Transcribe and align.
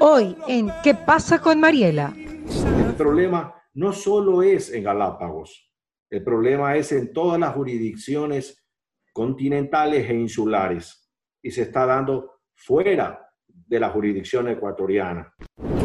Hoy 0.00 0.36
en 0.48 0.72
¿Qué 0.82 0.92
pasa 0.92 1.40
con 1.40 1.60
Mariela? 1.60 2.12
El 2.16 2.94
problema 2.96 3.54
no 3.74 3.92
solo 3.92 4.42
es 4.42 4.72
en 4.72 4.82
Galápagos, 4.82 5.70
el 6.10 6.24
problema 6.24 6.74
es 6.74 6.90
en 6.90 7.12
todas 7.12 7.38
las 7.38 7.54
jurisdicciones 7.54 8.66
continentales 9.12 10.10
e 10.10 10.14
insulares 10.14 11.08
y 11.40 11.52
se 11.52 11.62
está 11.62 11.86
dando 11.86 12.40
fuera 12.56 13.20
de 13.46 13.78
la 13.78 13.90
jurisdicción 13.90 14.48
ecuatoriana. 14.48 15.32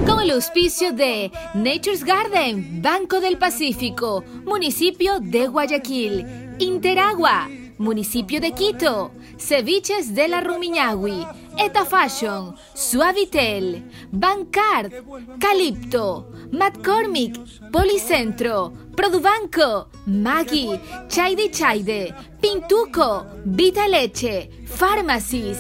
Con 0.08 0.22
el 0.22 0.32
auspicio 0.32 0.92
de 0.92 1.32
Nature's 1.54 2.04
Garden, 2.04 2.82
Banco 2.82 3.20
del 3.20 3.38
Pacífico, 3.38 4.24
municipio 4.44 5.20
de 5.20 5.48
Guayaquil, 5.48 6.56
Interagua, 6.58 7.48
municipio 7.78 8.42
de 8.42 8.54
Quito, 8.54 9.12
Ceviches 9.42 10.14
de 10.14 10.28
la 10.28 10.42
Rumiñahui, 10.42 11.26
Eta 11.58 11.84
Fashion, 11.84 12.56
Suavitel, 12.76 13.84
Bancard, 14.12 14.94
Calipto, 15.40 16.32
McCormick, 16.52 17.36
Policentro, 17.72 18.72
Produbanco, 18.96 19.90
Maggi, 20.06 20.80
Chaide 21.08 21.50
Chaide, 21.50 22.14
Pintuco, 22.40 23.26
Vita 23.44 23.88
Leche, 23.88 24.50
Pharmacies. 24.68 25.58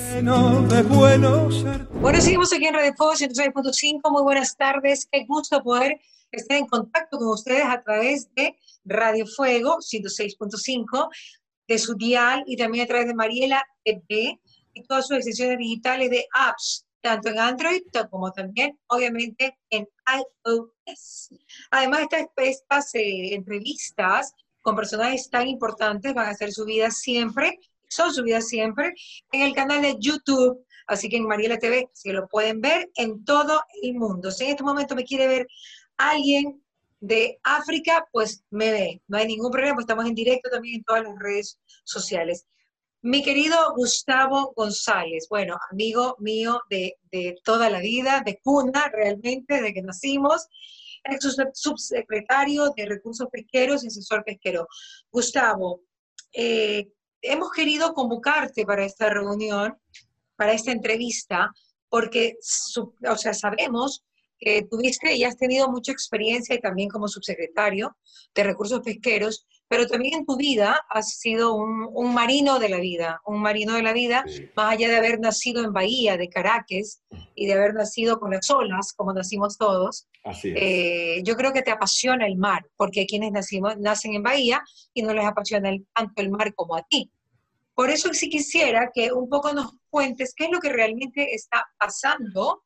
Bueno, 2.00 2.22
seguimos 2.22 2.54
aquí 2.54 2.66
en 2.68 2.76
Radio 2.76 2.94
Fuego 2.96 3.14
106.5. 3.14 4.12
Muy 4.12 4.22
buenas 4.22 4.56
tardes. 4.56 5.08
Qué 5.12 5.26
gusto 5.28 5.62
poder 5.64 6.00
estar 6.32 6.58
en 6.58 6.68
contacto 6.68 7.18
con 7.18 7.30
ustedes 7.30 7.66
a 7.66 7.82
través 7.82 8.34
de 8.36 8.56
Radio 8.86 9.26
Fuego 9.26 9.78
106.5 9.80 11.10
de 11.72 11.80
su 11.80 11.96
dial 11.96 12.44
y 12.48 12.58
también 12.58 12.84
a 12.84 12.88
través 12.88 13.08
de 13.08 13.14
Mariela 13.14 13.66
TV 13.86 14.42
y 14.74 14.84
todas 14.84 15.08
sus 15.08 15.16
extensiones 15.16 15.58
digitales 15.58 16.10
de 16.10 16.26
apps, 16.34 16.86
tanto 17.00 17.30
en 17.30 17.40
Android 17.40 17.82
como 18.10 18.30
también, 18.34 18.78
obviamente, 18.88 19.58
en 19.70 19.88
iOS. 20.46 21.30
Además, 21.72 22.02
estas, 22.02 22.28
estas 22.36 22.96
eh, 22.96 23.34
entrevistas 23.34 24.34
con 24.62 24.76
personajes 24.76 25.30
tan 25.30 25.48
importantes 25.48 26.14
van 26.14 26.28
a 26.28 26.34
ser 26.34 26.52
subidas 26.52 27.00
siempre, 27.00 27.58
son 27.88 28.14
subidas 28.14 28.50
siempre, 28.50 28.94
en 29.32 29.42
el 29.42 29.54
canal 29.54 29.82
de 29.82 29.96
YouTube. 29.98 30.66
Así 30.88 31.08
que 31.08 31.18
en 31.18 31.26
Mariela 31.26 31.58
TV, 31.58 31.90
si 31.94 32.12
lo 32.12 32.28
pueden 32.28 32.60
ver 32.60 32.92
en 32.96 33.24
todo 33.24 33.62
el 33.82 33.94
mundo. 33.94 34.30
Si 34.30 34.44
en 34.44 34.50
este 34.52 34.64
momento 34.64 34.94
me 34.94 35.06
quiere 35.06 35.28
ver 35.28 35.48
alguien 35.96 36.62
de 37.02 37.40
África, 37.44 38.08
pues 38.12 38.46
me 38.52 38.72
ve. 38.72 39.02
No 39.08 39.18
hay 39.18 39.28
ningún 39.28 39.52
problema, 39.52 39.76
pues 39.76 39.84
estamos 39.84 40.06
en 40.06 40.16
directo 40.16 40.50
también 40.50 40.76
en 40.76 40.84
todas 40.84 41.04
las 41.04 41.20
redes 41.20 41.60
sociales. 41.84 42.48
Mi 43.02 43.24
querido 43.24 43.58
Gustavo 43.76 44.54
González, 44.56 45.26
bueno, 45.28 45.58
amigo 45.72 46.16
mío 46.20 46.62
de, 46.70 46.96
toda 47.44 47.70
la 47.72 47.80
vida, 47.80 48.22
de 48.24 48.40
cuna 48.44 48.90
realmente, 48.94 49.60
de 49.62 49.74
que 49.74 49.82
nacimos, 49.82 50.48
ex 51.04 51.36
subsecretario 51.54 52.72
de 52.78 52.86
Recursos 52.86 53.28
Pesqueros 53.32 53.84
y 53.84 53.88
asesor 53.88 54.24
pesquero. 54.24 54.68
Gustavo, 55.12 55.82
eh, 56.32 56.92
hemos 57.24 57.52
querido 57.52 57.96
convocarte 57.96 58.64
para 58.68 58.86
esta 58.86 59.10
reunión, 59.10 59.76
para 60.36 60.54
esta 60.54 60.72
entrevista, 60.72 61.52
porque, 61.90 62.38
o 63.10 63.18
sea, 63.18 63.34
sabemos 63.34 64.06
que 64.42 64.64
tuviste 64.64 65.16
y 65.16 65.24
has 65.24 65.38
tenido 65.38 65.70
mucha 65.70 65.92
experiencia 65.92 66.56
y 66.56 66.60
también 66.60 66.90
como 66.90 67.08
subsecretario 67.08 67.96
de 68.34 68.44
Recursos 68.44 68.82
Pesqueros, 68.82 69.46
pero 69.68 69.88
también 69.88 70.16
en 70.16 70.26
tu 70.26 70.36
vida 70.36 70.82
has 70.90 71.20
sido 71.20 71.54
un, 71.54 72.14
marino 72.14 72.60
de 72.60 72.68
la 72.68 72.80
vida, 72.80 73.22
un 73.26 73.42
marino 73.42 73.74
de 73.74 73.84
la 73.84 73.94
vida, 73.94 74.26
más 74.56 74.74
allá 74.74 74.90
de 74.90 74.98
haber 74.98 75.20
nacido 75.20 75.64
en 75.64 75.72
Bahía, 75.72 76.18
de 76.18 76.28
Caracas, 76.28 77.04
y 77.36 77.46
de 77.46 77.54
haber 77.54 77.76
nacido 77.76 78.20
con 78.20 78.32
las 78.32 78.50
olas, 78.50 78.94
como 78.94 79.14
nacimos 79.14 79.58
todos. 79.58 80.10
Así 80.26 80.52
eh, 80.56 81.22
yo 81.24 81.38
creo 81.38 81.54
que 81.54 81.62
te 81.62 81.72
apasiona 81.72 82.26
el 82.26 82.36
mar, 82.36 82.66
porque 82.76 83.02
hay 83.02 83.08
quienes 83.08 83.32
nacimos, 83.32 83.78
nacen 83.78 84.14
en 84.16 84.24
Bahía 84.24 84.62
y 84.94 85.04
no 85.04 85.14
les 85.14 85.26
apasiona 85.26 85.72
tanto 85.94 86.22
el 86.22 86.32
mar 86.32 86.54
como 86.56 86.76
a 86.76 86.84
ti. 86.90 87.10
Por 87.74 87.90
eso 87.90 88.14
sí 88.14 88.30
quisiera 88.30 88.92
que 88.94 89.14
un 89.14 89.30
poco 89.30 89.54
nos 89.54 89.72
cuentes 89.90 90.34
qué 90.36 90.46
es 90.46 90.52
lo 90.52 90.60
que 90.60 90.70
realmente 90.70 91.34
está 91.34 91.66
pasando 91.80 92.64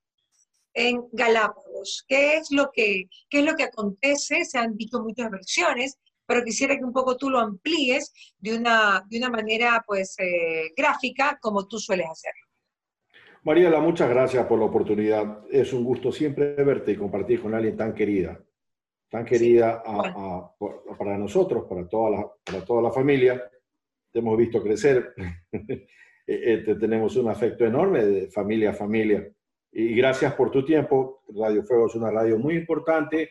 en 0.75 1.07
Galápagos. 1.13 2.05
¿Qué 2.07 2.35
es 2.35 2.51
lo 2.51 2.69
que, 2.71 3.05
qué 3.29 3.39
es 3.39 3.45
lo 3.45 3.55
que 3.55 3.63
acontece? 3.63 4.45
Se 4.45 4.59
han 4.59 4.75
dicho 4.75 5.01
muchas 5.01 5.31
versiones, 5.31 5.97
pero 6.27 6.43
quisiera 6.43 6.77
que 6.77 6.83
un 6.83 6.93
poco 6.93 7.17
tú 7.17 7.29
lo 7.29 7.39
amplíes 7.39 8.13
de 8.37 8.57
una, 8.57 9.03
de 9.09 9.17
una 9.17 9.29
manera 9.29 9.83
pues 9.87 10.15
eh, 10.19 10.71
gráfica 10.75 11.39
como 11.41 11.67
tú 11.67 11.79
sueles 11.79 12.07
hacerlo. 12.07 12.41
Mariela, 13.43 13.79
muchas 13.79 14.09
gracias 14.09 14.45
por 14.47 14.59
la 14.59 14.65
oportunidad. 14.65 15.45
Es 15.49 15.71
un 15.71 15.83
gusto 15.83 16.11
siempre 16.11 16.55
verte 16.55 16.91
y 16.91 16.97
compartir 16.97 17.41
con 17.41 17.53
alguien 17.53 17.77
tan 17.77 17.93
querida, 17.93 18.43
tan 19.09 19.23
querida 19.23 19.83
para 20.97 21.17
nosotros, 21.17 21.65
para 21.69 21.87
toda, 21.87 22.09
la, 22.09 22.27
para 22.43 22.65
toda 22.65 22.81
la 22.81 22.91
familia. 22.91 23.49
Te 24.11 24.19
hemos 24.19 24.35
visto 24.37 24.63
crecer, 24.63 25.13
eh, 25.51 25.85
eh, 26.27 26.75
tenemos 26.79 27.15
un 27.17 27.29
afecto 27.29 27.65
enorme 27.65 28.03
de 28.03 28.31
familia 28.31 28.71
a 28.71 28.73
familia 28.73 29.31
y 29.77 29.93
gracias 29.93 30.33
por 30.35 30.51
tu 30.51 30.63
tiempo. 30.63 31.21
Radio 31.27 31.61
Fuego 31.61 31.87
es 31.87 31.95
una 31.95 32.09
radio 32.09 32.39
muy 32.39 32.55
importante 32.55 33.29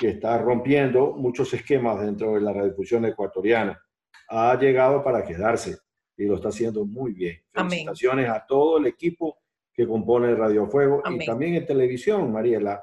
que 0.00 0.08
está 0.08 0.38
rompiendo 0.38 1.12
muchos 1.12 1.52
esquemas 1.52 2.00
dentro 2.00 2.32
de 2.32 2.40
la 2.40 2.50
radiodifusión 2.50 3.04
ecuatoriana. 3.04 3.78
Ha 4.30 4.58
llegado 4.58 5.04
para 5.04 5.22
quedarse 5.22 5.76
y 6.16 6.24
lo 6.24 6.36
está 6.36 6.48
haciendo 6.48 6.86
muy 6.86 7.12
bien. 7.12 7.42
Felicitaciones 7.52 8.30
a 8.30 8.46
todo 8.46 8.78
el 8.78 8.86
equipo 8.86 9.36
que 9.70 9.86
compone 9.86 10.34
Radio 10.34 10.66
Fuego 10.66 11.02
y 11.10 11.26
también 11.26 11.56
en 11.56 11.66
televisión, 11.66 12.32
Mariela. 12.32 12.82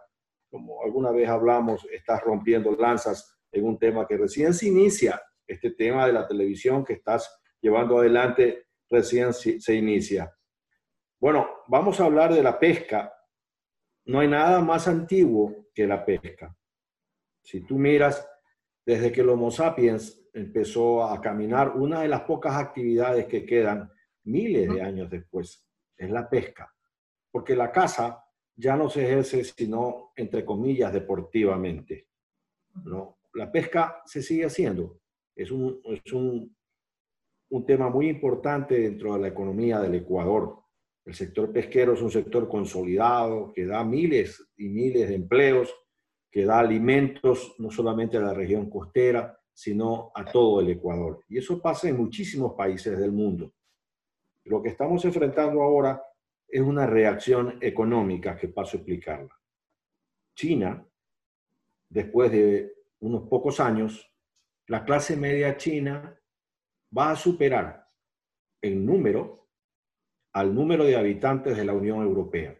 Como 0.52 0.84
alguna 0.84 1.10
vez 1.10 1.28
hablamos, 1.30 1.88
estás 1.92 2.22
rompiendo 2.22 2.76
lanzas 2.76 3.40
en 3.52 3.66
un 3.66 3.80
tema 3.80 4.06
que 4.06 4.18
recién 4.18 4.54
se 4.54 4.68
inicia, 4.68 5.20
este 5.48 5.72
tema 5.72 6.06
de 6.06 6.14
la 6.14 6.28
televisión 6.28 6.86
que 6.86 6.94
estás 6.94 7.42
llevando 7.60 7.98
adelante 7.98 8.68
recién 8.88 9.34
se 9.34 9.74
inicia. 9.74 10.32
Bueno, 11.20 11.50
vamos 11.68 12.00
a 12.00 12.06
hablar 12.06 12.34
de 12.34 12.42
la 12.42 12.58
pesca. 12.58 13.14
No 14.06 14.22
hay 14.22 14.30
nada 14.30 14.62
más 14.62 14.88
antiguo 14.88 15.68
que 15.74 15.86
la 15.86 16.06
pesca. 16.06 16.56
Si 17.42 17.62
tú 17.62 17.78
miras, 17.78 18.26
desde 18.86 19.12
que 19.12 19.22
el 19.22 19.30
Homo 19.30 19.52
sapiens 19.52 20.30
empezó 20.34 21.04
a 21.04 21.20
caminar, 21.20 21.76
una 21.76 22.02
de 22.02 22.08
las 22.08 22.22
pocas 22.22 22.56
actividades 22.56 23.26
que 23.26 23.46
quedan 23.46 23.92
miles 24.24 24.70
de 24.74 24.82
años 24.82 25.10
después 25.10 25.68
es 25.98 26.10
la 26.10 26.30
pesca. 26.30 26.74
Porque 27.32 27.56
la 27.56 27.72
caza 27.72 28.24
ya 28.56 28.78
no 28.78 28.90
se 28.90 29.04
ejerce 29.04 29.44
sino, 29.44 30.12
entre 30.16 30.46
comillas, 30.46 30.94
deportivamente. 30.94 32.08
¿no? 32.86 33.20
La 33.34 33.52
pesca 33.52 34.02
se 34.06 34.22
sigue 34.22 34.46
haciendo. 34.46 35.02
Es 35.36 35.52
un, 35.52 35.82
es 35.84 36.14
un, 36.14 36.56
un 37.50 37.66
tema 37.66 37.90
muy 37.90 38.08
importante 38.08 38.80
dentro 38.80 39.14
de 39.14 39.20
la 39.20 39.28
economía 39.28 39.80
del 39.80 39.96
Ecuador. 39.96 40.59
El 41.10 41.16
sector 41.16 41.52
pesquero 41.52 41.94
es 41.94 42.04
un 42.04 42.12
sector 42.12 42.48
consolidado 42.48 43.52
que 43.52 43.66
da 43.66 43.84
miles 43.84 44.48
y 44.58 44.70
miles 44.70 45.10
de 45.10 45.16
empleos, 45.16 45.74
que 46.30 46.46
da 46.46 46.60
alimentos 46.60 47.56
no 47.58 47.72
solamente 47.72 48.18
a 48.18 48.22
la 48.22 48.32
región 48.32 48.70
costera, 48.70 49.36
sino 49.52 50.12
a 50.14 50.24
todo 50.24 50.62
el 50.62 50.70
Ecuador. 50.70 51.24
Y 51.28 51.40
eso 51.40 51.60
pasa 51.60 51.90
en 51.90 51.98
muchísimos 51.98 52.54
países 52.54 52.96
del 52.96 53.12
mundo. 53.12 53.52
Lo 54.44 54.62
que 54.62 54.70
estamos 54.70 55.04
enfrentando 55.04 55.64
ahora 55.64 56.00
es 56.48 56.62
una 56.62 56.86
reacción 56.86 57.58
económica 57.60 58.38
que 58.38 58.50
paso 58.50 58.78
a 58.78 58.82
explicarla. 58.82 59.36
China, 60.36 60.88
después 61.90 62.32
de 62.32 62.72
unos 63.00 63.28
pocos 63.28 63.60
años, 63.60 64.08
la 64.68 64.86
clase 64.86 65.18
media 65.18 65.58
china 65.58 66.16
va 66.96 67.10
a 67.10 67.16
superar 67.16 67.84
en 68.62 68.86
número 68.86 69.40
al 70.40 70.56
número 70.56 70.86
de 70.86 70.96
habitantes 70.96 71.58
de 71.58 71.66
la 71.66 71.74
Unión 71.74 72.02
Europea. 72.02 72.58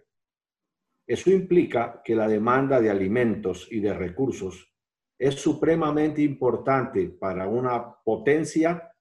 Eso 1.08 1.32
implica 1.32 2.02
que 2.04 2.14
la 2.14 2.28
demanda 2.28 2.82
de 2.82 2.90
alimentos 2.90 3.70
y 3.72 3.80
de 3.80 3.94
recursos 3.94 4.76
es 5.18 5.36
supremamente 5.36 6.22
importante 6.22 7.08
para 7.08 7.48
una 7.48 7.96
potencia 8.04 8.94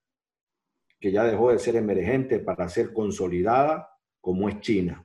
que 1.00 1.10
ya 1.10 1.24
dejó 1.24 1.50
de 1.50 1.58
ser 1.58 1.74
emergente 1.74 2.38
para 2.38 2.68
ser 2.68 2.92
consolidada 2.92 3.90
como 4.20 4.48
es 4.48 4.60
China. 4.60 5.04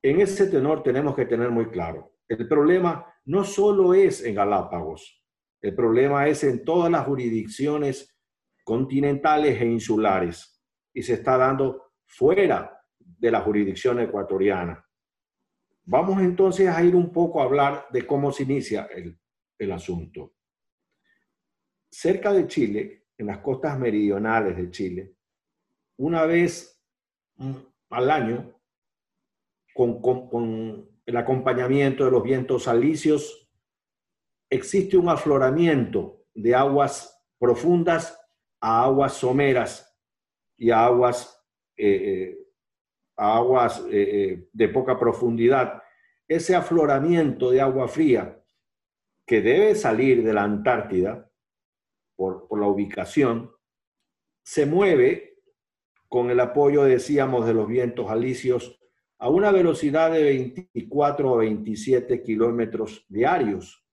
En 0.00 0.20
ese 0.20 0.46
tenor 0.46 0.82
tenemos 0.82 1.16
que 1.16 1.26
tener 1.26 1.50
muy 1.50 1.66
claro, 1.70 2.14
el 2.28 2.46
problema 2.46 3.04
no 3.24 3.42
solo 3.42 3.94
es 3.94 4.24
en 4.24 4.36
Galápagos, 4.36 5.24
el 5.60 5.74
problema 5.74 6.28
es 6.28 6.44
en 6.44 6.64
todas 6.64 6.90
las 6.90 7.04
jurisdicciones 7.04 8.16
continentales 8.62 9.60
e 9.60 9.66
insulares 9.66 10.62
y 10.94 11.02
se 11.02 11.14
está 11.14 11.36
dando 11.36 11.93
fuera 12.06 12.84
de 12.98 13.30
la 13.30 13.40
jurisdicción 13.40 14.00
ecuatoriana. 14.00 14.84
Vamos 15.84 16.20
entonces 16.20 16.68
a 16.68 16.82
ir 16.82 16.94
un 16.96 17.12
poco 17.12 17.40
a 17.40 17.44
hablar 17.44 17.86
de 17.90 18.06
cómo 18.06 18.32
se 18.32 18.44
inicia 18.44 18.88
el, 18.94 19.18
asunto. 19.72 20.34
Cerca 21.90 22.32
de 22.32 22.46
Chile, 22.46 23.06
en 23.16 23.26
las 23.26 23.38
costas 23.38 23.78
meridionales 23.78 24.56
de 24.56 24.70
Chile, 24.70 25.14
una 25.96 26.24
vez 26.26 26.82
mm, 27.36 27.54
al 27.90 28.10
año 28.10 28.60
con, 29.74 30.88
el 31.06 31.16
acompañamiento 31.16 32.04
de 32.04 32.10
los 32.10 32.22
vientos 32.22 32.68
alisios, 32.68 33.50
existe 34.48 34.96
un 34.96 35.08
afloramiento 35.08 36.24
de 36.34 36.54
aguas 36.54 37.22
profundas 37.38 38.18
a 38.60 38.84
aguas 38.84 39.14
someras 39.14 39.98
y 40.56 40.70
a 40.70 40.86
aguas, 40.86 41.43
eh, 41.76 41.86
eh, 41.86 42.38
aguas 43.16 43.84
eh, 43.90 44.48
de 44.52 44.68
poca 44.68 44.98
profundidad. 44.98 45.82
Ese 46.26 46.54
afloramiento 46.54 47.50
de 47.50 47.60
agua 47.60 47.88
fría 47.88 48.40
que 49.26 49.40
debe 49.40 49.74
salir 49.74 50.22
de 50.22 50.32
la 50.32 50.44
Antártida 50.44 51.30
por, 52.16 52.46
la 52.58 52.66
ubicación, 52.66 53.50
se 54.44 54.66
mueve 54.66 55.38
con 56.08 56.30
el 56.30 56.38
apoyo, 56.40 56.84
decíamos, 56.84 57.46
de 57.46 57.54
los 57.54 57.66
vientos 57.66 58.10
alisios 58.10 58.78
a 59.18 59.28
una 59.28 59.50
velocidad 59.50 60.12
de 60.12 60.22
24 60.22 61.32
o 61.32 61.36
27 61.38 62.22
kilómetros 62.22 63.04
diarios. 63.08 63.84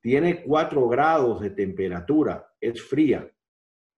Tiene 0.00 0.42
4 0.42 0.88
grados 0.88 1.40
de 1.40 1.50
temperatura, 1.50 2.50
es 2.60 2.82
fría. 2.82 3.30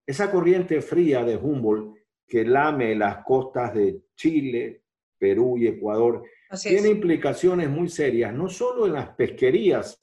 Esa 0.05 0.29
corriente 0.31 0.81
fría 0.81 1.23
de 1.23 1.37
Humboldt 1.37 2.00
que 2.31 2.45
lame 2.45 2.95
las 2.95 3.25
costas 3.25 3.73
de 3.73 4.03
Chile, 4.15 4.85
Perú 5.19 5.57
y 5.57 5.67
Ecuador 5.67 6.23
tiene 6.63 6.87
implicaciones 6.87 7.69
muy 7.69 7.89
serias, 7.89 8.33
no 8.33 8.47
solo 8.47 8.87
en 8.87 8.93
las 8.93 9.09
pesquerías, 9.15 9.99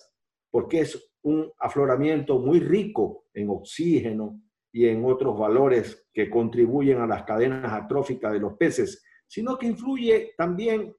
porque 0.50 0.80
es 0.80 1.10
un 1.22 1.50
afloramiento 1.58 2.38
muy 2.38 2.60
rico 2.60 3.28
en 3.32 3.48
oxígeno 3.48 4.42
y 4.70 4.88
en 4.88 5.06
otros 5.06 5.38
valores 5.38 6.06
que 6.12 6.28
contribuyen 6.28 6.98
a 6.98 7.06
las 7.06 7.22
cadenas 7.22 7.72
atróficas 7.72 8.30
de 8.34 8.40
los 8.40 8.58
peces, 8.58 9.02
sino 9.26 9.56
que 9.56 9.64
influye 9.64 10.34
también 10.36 10.94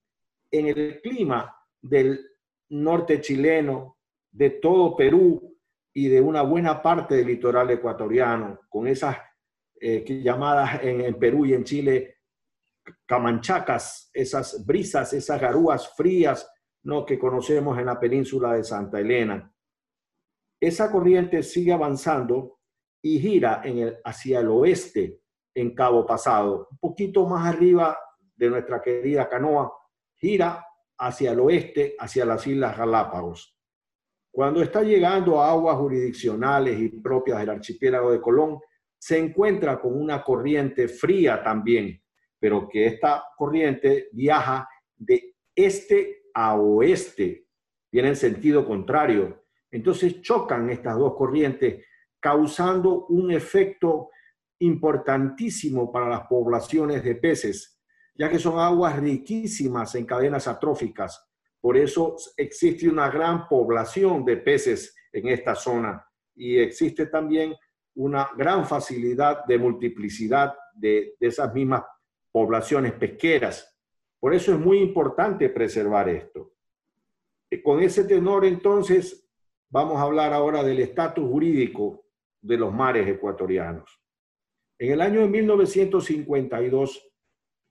en 0.49 0.65
el 0.65 0.99
clima 0.99 1.55
del 1.79 2.25
norte 2.69 3.21
chileno, 3.21 3.99
de 4.31 4.49
todo 4.49 4.97
Perú 4.97 5.55
y 5.93 6.07
de 6.07 6.21
una 6.21 6.41
buena 6.41 6.81
parte 6.81 7.17
del 7.17 7.27
litoral 7.27 7.69
ecuatoriano, 7.69 8.61
con 8.67 8.87
esas 8.87 9.28
eh, 9.81 10.21
llamadas 10.21 10.83
en, 10.83 11.17
Perú 11.17 11.45
y 11.45 11.53
en 11.53 11.63
Chile 11.63 12.17
camanchacas, 13.05 14.09
esas 14.13 14.65
brisas, 14.65 15.13
esas 15.13 15.39
garúas 15.39 15.95
frías 15.95 16.49
¿no? 16.83 17.05
que 17.05 17.19
conocemos 17.19 17.77
en 17.77 17.85
la 17.85 17.99
península 17.99 18.53
de 18.53 18.63
Santa 18.63 18.99
Elena. 18.99 19.53
Esa 20.59 20.91
corriente 20.91 21.43
sigue 21.43 21.71
avanzando 21.71 22.59
y 23.01 23.19
gira 23.19 23.61
en 23.63 23.77
el, 23.79 23.97
hacia 24.03 24.39
el 24.39 24.49
oeste 24.49 25.21
en 25.55 25.73
Cabo 25.73 26.05
Pasado, 26.05 26.67
un 26.71 26.77
poquito 26.77 27.25
más 27.25 27.47
arriba 27.47 27.97
de 28.35 28.49
nuestra 28.49 28.81
querida 28.81 29.27
canoa, 29.27 29.71
gira 30.15 30.65
hacia 30.97 31.31
el 31.31 31.39
oeste, 31.39 31.95
hacia 31.97 32.25
las 32.25 32.45
Islas 32.45 32.77
Galápagos. 32.77 33.55
Cuando 34.31 34.61
está 34.61 34.83
llegando 34.83 35.41
a 35.41 35.49
aguas 35.51 35.77
jurisdiccionales 35.77 36.79
y 36.79 36.89
propias 36.89 37.39
del 37.39 37.49
archipiélago 37.49 38.11
de 38.11 38.21
Colón, 38.21 38.59
se 38.99 39.17
encuentra 39.17 39.79
con 39.79 39.99
una 39.99 40.23
corriente 40.23 40.87
fría 40.87 41.41
también, 41.41 42.01
pero 42.39 42.67
que 42.67 42.85
esta 42.85 43.23
corriente 43.37 44.09
viaja 44.11 44.67
de 44.95 45.35
este 45.55 46.23
a 46.33 46.55
oeste, 46.55 47.47
viene 47.91 48.09
en 48.09 48.15
sentido 48.15 48.65
contrario. 48.65 49.45
Entonces 49.71 50.21
chocan 50.21 50.69
estas 50.69 50.97
dos 50.97 51.15
corrientes, 51.15 51.85
causando 52.19 53.07
un 53.07 53.31
efecto 53.31 54.09
importantísimo 54.59 55.91
para 55.91 56.09
las 56.09 56.27
poblaciones 56.27 57.03
de 57.03 57.15
peces 57.15 57.79
ya 58.19 58.29
que 58.29 58.37
son 58.37 58.59
aguas 58.59 58.99
riquísimas 58.99 59.95
en 59.95 60.05
cadenas 60.05 60.45
atróficas. 60.45 61.25
Por 61.61 61.77
eso 61.77 62.17
existe 62.35 62.89
una 62.89 63.09
gran 63.09 63.47
población 63.47 64.25
de 64.25 64.35
peces 64.35 64.93
en 65.13 65.29
esta 65.29 65.55
zona 65.55 66.05
y 66.35 66.57
existe 66.57 67.05
también 67.05 67.55
una 67.99 68.29
gran 68.37 68.65
facilidad 68.65 69.43
de 69.43 69.57
multiplicidad 69.57 70.55
de, 70.73 71.15
esas 71.19 71.53
mismas 71.53 71.83
poblaciones 72.31 72.93
pesqueras. 72.93 73.77
Por 74.21 74.33
eso 74.33 74.53
es 74.53 74.59
muy 74.59 74.79
importante 74.79 75.49
preservar 75.49 76.07
esto. 76.07 76.53
Con 77.61 77.81
ese 77.81 78.05
tenor, 78.05 78.45
entonces, 78.45 79.29
vamos 79.69 79.97
a 79.97 80.03
hablar 80.03 80.31
ahora 80.31 80.63
del 80.63 80.79
estatus 80.79 81.29
jurídico 81.29 82.05
de 82.41 82.57
los 82.57 82.73
mares 82.73 83.05
ecuatorianos. 83.05 84.01
En 84.77 84.93
el 84.93 85.01
año 85.01 85.19
de 85.19 85.27
1952, 85.27 87.05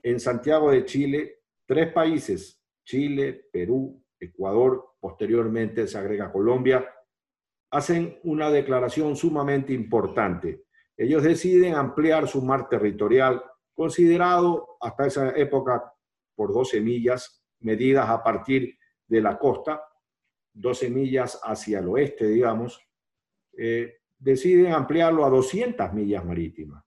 en 0.03 0.21
Santiago 0.21 0.71
de 0.71 0.85
Chile 0.85 1.39
tres 1.65 1.91
países, 1.91 2.63
Chile, 2.85 3.47
Perú, 3.51 4.05
Ecuador, 4.21 4.91
posteriormente 5.01 5.87
se 5.87 5.97
agrega 5.97 6.31
Colombia, 6.31 6.87
hacen 7.71 8.19
una 8.25 8.51
declaración 8.51 9.17
sumamente 9.17 9.73
importante. 9.73 10.65
Ellos 10.97 11.23
deciden 11.23 11.75
ampliar 11.75 12.27
su 12.27 12.43
mar 12.43 12.69
territorial, 12.69 13.43
considerado 13.75 14.77
hasta 14.81 15.07
esa 15.07 15.31
época 15.37 15.93
por 16.35 16.53
12 16.53 16.81
millas, 16.81 17.45
medidas 17.61 18.09
a 18.09 18.23
partir 18.23 18.77
de 19.07 19.21
la 19.21 19.39
costa, 19.39 19.83
12 20.53 20.91
millas 20.91 21.41
hacia 21.45 21.79
el 21.79 21.89
oeste, 21.89 22.27
digamos, 22.27 22.81
eh, 23.57 23.99
deciden 24.19 24.73
ampliarlo 24.73 25.25
a 25.25 25.31
200 25.31 25.93
millas 25.93 26.25
marítimas. 26.25 26.85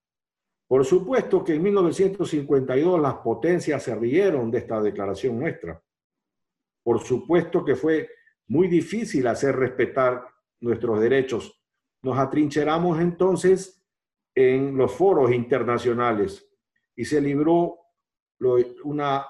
Por 0.67 0.85
supuesto 0.85 1.43
que 1.43 1.55
en 1.55 1.63
1952 1.63 2.99
las 2.99 3.15
potencias 3.15 3.83
se 3.83 3.95
rieron 3.95 4.49
de 4.49 4.59
esta 4.59 4.81
declaración 4.81 5.39
nuestra. 5.39 5.81
Por 6.83 7.01
supuesto 7.01 7.63
que 7.63 7.75
fue 7.75 8.09
muy 8.47 8.67
difícil 8.67 9.27
hacer 9.27 9.55
respetar 9.55 10.30
nuestros 10.61 10.99
derechos. 11.01 11.61
Nos 12.01 12.17
atrincheramos 12.17 12.99
entonces 12.99 13.83
en 14.33 14.77
los 14.77 14.91
foros 14.93 15.31
internacionales 15.31 16.47
y 16.95 17.05
se 17.05 17.19
libró 17.19 17.79
una, 18.83 19.25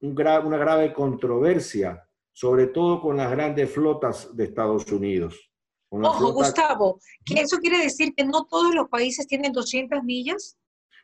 una 0.00 0.56
grave 0.56 0.92
controversia, 0.92 2.08
sobre 2.32 2.68
todo 2.68 3.00
con 3.00 3.16
las 3.16 3.30
grandes 3.30 3.70
flotas 3.70 4.34
de 4.34 4.44
Estados 4.44 4.90
Unidos. 4.90 5.52
Ojo, 5.90 6.32
Gustavo, 6.32 6.98
¿que 7.24 7.42
eso 7.42 7.58
quiere 7.58 7.78
decir 7.78 8.14
que 8.14 8.24
no 8.24 8.46
todos 8.46 8.74
los 8.74 8.88
países 8.88 9.26
tienen 9.26 9.52
200 9.52 10.02
millas? 10.02 10.58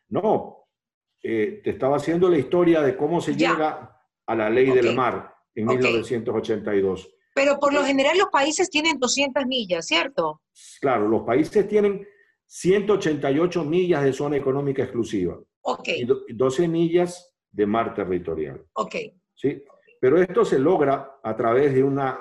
No, 0.09 0.69
eh, 1.23 1.61
te 1.63 1.71
estaba 1.71 1.97
haciendo 1.97 2.31
la 2.31 2.39
historia 2.39 2.81
de 2.81 2.97
cómo 2.97 3.21
se 3.21 3.35
llega 3.35 4.01
a 4.27 4.35
la 4.35 4.49
ley 4.49 4.71
del 4.71 4.95
mar 4.95 5.35
en 5.55 5.67
1982. 5.67 7.15
Pero 7.39 7.61
por 7.61 7.73
lo 7.73 7.85
general 7.85 8.19
los 8.19 8.31
países 8.31 8.69
tienen 8.69 8.99
200 8.99 9.47
millas, 9.47 9.87
¿cierto? 9.87 10.43
Claro, 10.81 11.07
los 11.07 11.23
países 11.23 11.69
tienen 11.69 12.05
188 12.47 13.65
millas 13.65 14.03
de 14.03 14.13
zona 14.13 14.37
económica 14.37 14.83
exclusiva. 14.83 15.39
Ok. 15.63 15.89
Y 15.89 16.35
12 16.35 16.67
millas 16.67 17.33
de 17.53 17.67
mar 17.67 17.95
territorial. 17.95 18.65
Ok. 18.73 18.95
¿Sí? 19.35 19.63
Pero 20.01 20.21
esto 20.21 20.45
se 20.45 20.59
logra 20.59 21.21
a 21.23 21.37
través 21.37 21.73
de 21.75 21.85
una 21.85 22.19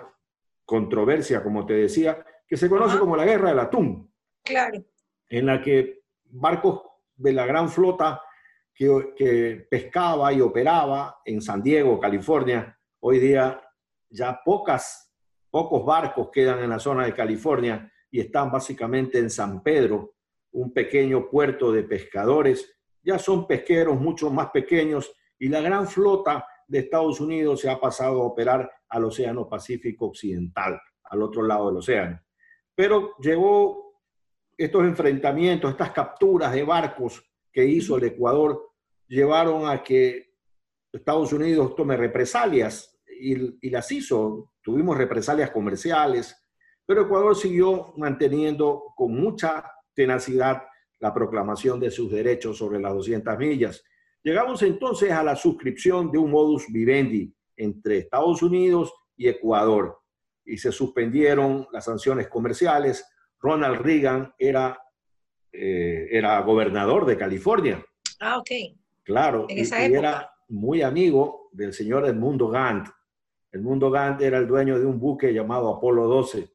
controversia, 0.66 1.42
como 1.42 1.66
te 1.66 1.74
decía, 1.74 2.24
que 2.48 2.56
se 2.56 2.70
conoce 2.70 3.00
como 3.00 3.16
la 3.16 3.26
guerra 3.26 3.50
del 3.50 3.60
atún. 3.60 4.14
Claro. 4.44 4.84
En 5.30 5.48
la 5.48 5.62
que 5.62 6.02
barcos 6.26 6.82
de 7.16 7.34
la 7.34 7.48
gran 7.48 7.70
flota 7.70 8.22
que, 8.78 9.66
pescaba 9.70 10.32
y 10.32 10.42
operaba 10.42 11.22
en 11.26 11.42
San 11.42 11.64
Diego, 11.64 12.00
California. 12.00 12.78
Hoy 13.00 13.18
día 13.20 13.60
ya 14.10 14.40
pocas, 14.46 15.07
pocos 15.50 15.86
barcos 15.86 16.30
quedan 16.32 16.64
en 16.64 16.70
la 16.70 16.80
zona 16.80 17.06
de 17.06 17.14
California 17.14 17.92
y 18.10 18.20
están 18.20 18.52
básicamente 18.52 19.20
en 19.20 19.30
San 19.30 19.62
Pedro, 19.62 20.16
un 20.52 20.74
pequeño 20.74 21.30
puerto 21.30 21.72
de 21.72 21.84
pescadores. 21.84 22.80
Ya 23.04 23.20
son 23.20 23.48
pesqueros 23.48 24.00
mucho 24.00 24.30
más 24.30 24.50
pequeños 24.52 25.12
y 25.40 25.50
la 25.50 25.62
gran 25.62 25.88
flota 25.88 26.46
de 26.68 26.80
Estados 26.80 27.20
Unidos 27.20 27.62
se 27.62 27.70
ha 27.70 27.80
pasado 27.80 28.22
a 28.22 28.26
operar 28.26 28.70
al 28.90 29.06
Océano 29.06 29.48
Pacífico 29.48 30.08
Occidental, 30.08 30.80
al 31.04 31.22
otro 31.22 31.44
lado 31.44 31.68
del 31.68 31.78
océano. 31.78 32.20
Pero 32.76 33.16
llegó 33.20 34.02
estos 34.58 34.84
enfrentamientos, 34.84 35.72
estas 35.72 35.92
capturas 35.92 36.52
de 36.52 36.64
barcos 36.64 37.24
que 37.52 37.66
hizo 37.66 37.98
el 37.98 38.06
Ecuador, 38.06 38.72
llevaron 39.08 39.70
a 39.70 39.82
que 39.82 40.34
Estados 40.92 41.32
Unidos 41.32 41.76
tome 41.76 41.96
represalias 41.96 42.97
y, 43.20 43.70
las 43.70 43.92
hizo. 43.92 44.52
Tuvimos 44.62 44.98
represalias 44.98 45.52
comerciales, 45.52 46.36
pero 46.86 47.04
Ecuador 47.04 47.36
siguió 47.36 47.94
manteniendo 47.98 48.94
con 48.96 49.14
mucha 49.14 49.72
tenacidad 49.94 50.64
la 51.00 51.14
proclamación 51.14 51.80
de 51.80 51.92
sus 51.92 52.12
derechos 52.12 52.58
sobre 52.58 52.80
las 52.80 52.94
200 52.94 53.38
millas. 53.38 53.84
Llegamos 54.24 54.62
entonces 54.64 55.12
a 55.12 55.24
la 55.24 55.36
suscripción 55.36 56.12
de 56.12 56.18
un 56.18 56.32
modus 56.32 56.66
vivendi 56.70 57.34
entre 57.56 58.00
Estados 58.00 58.42
Unidos 58.42 58.94
y 59.16 59.28
Ecuador 59.28 60.00
y 60.48 60.58
se 60.58 60.72
suspendieron 60.72 61.68
las 61.72 61.86
sanciones 61.86 62.28
comerciales, 62.30 63.06
Ronald 63.40 63.82
Reagan 63.82 64.34
era, 64.40 64.80
eh, 65.52 66.08
era 66.10 66.40
gobernador 66.42 67.06
de 67.06 67.18
California. 67.18 67.86
Ah, 68.20 68.38
ok. 68.38 68.50
Claro, 69.04 69.46
en 69.50 69.60
esa 69.60 69.84
época. 69.84 70.00
era 70.00 70.32
muy 70.48 70.82
amigo 70.82 71.50
del 71.52 71.74
señor 71.74 72.06
Edmundo 72.06 72.48
Gant. 72.48 72.88
Edmundo 73.58 73.90
Gant 73.90 74.22
era 74.22 74.38
el 74.38 74.48
dueño 74.48 74.80
de 74.80 74.86
un 74.86 75.00
buque 75.00 75.34
llamado 75.34 75.76
Apolo 75.76 76.08
12, 76.08 76.50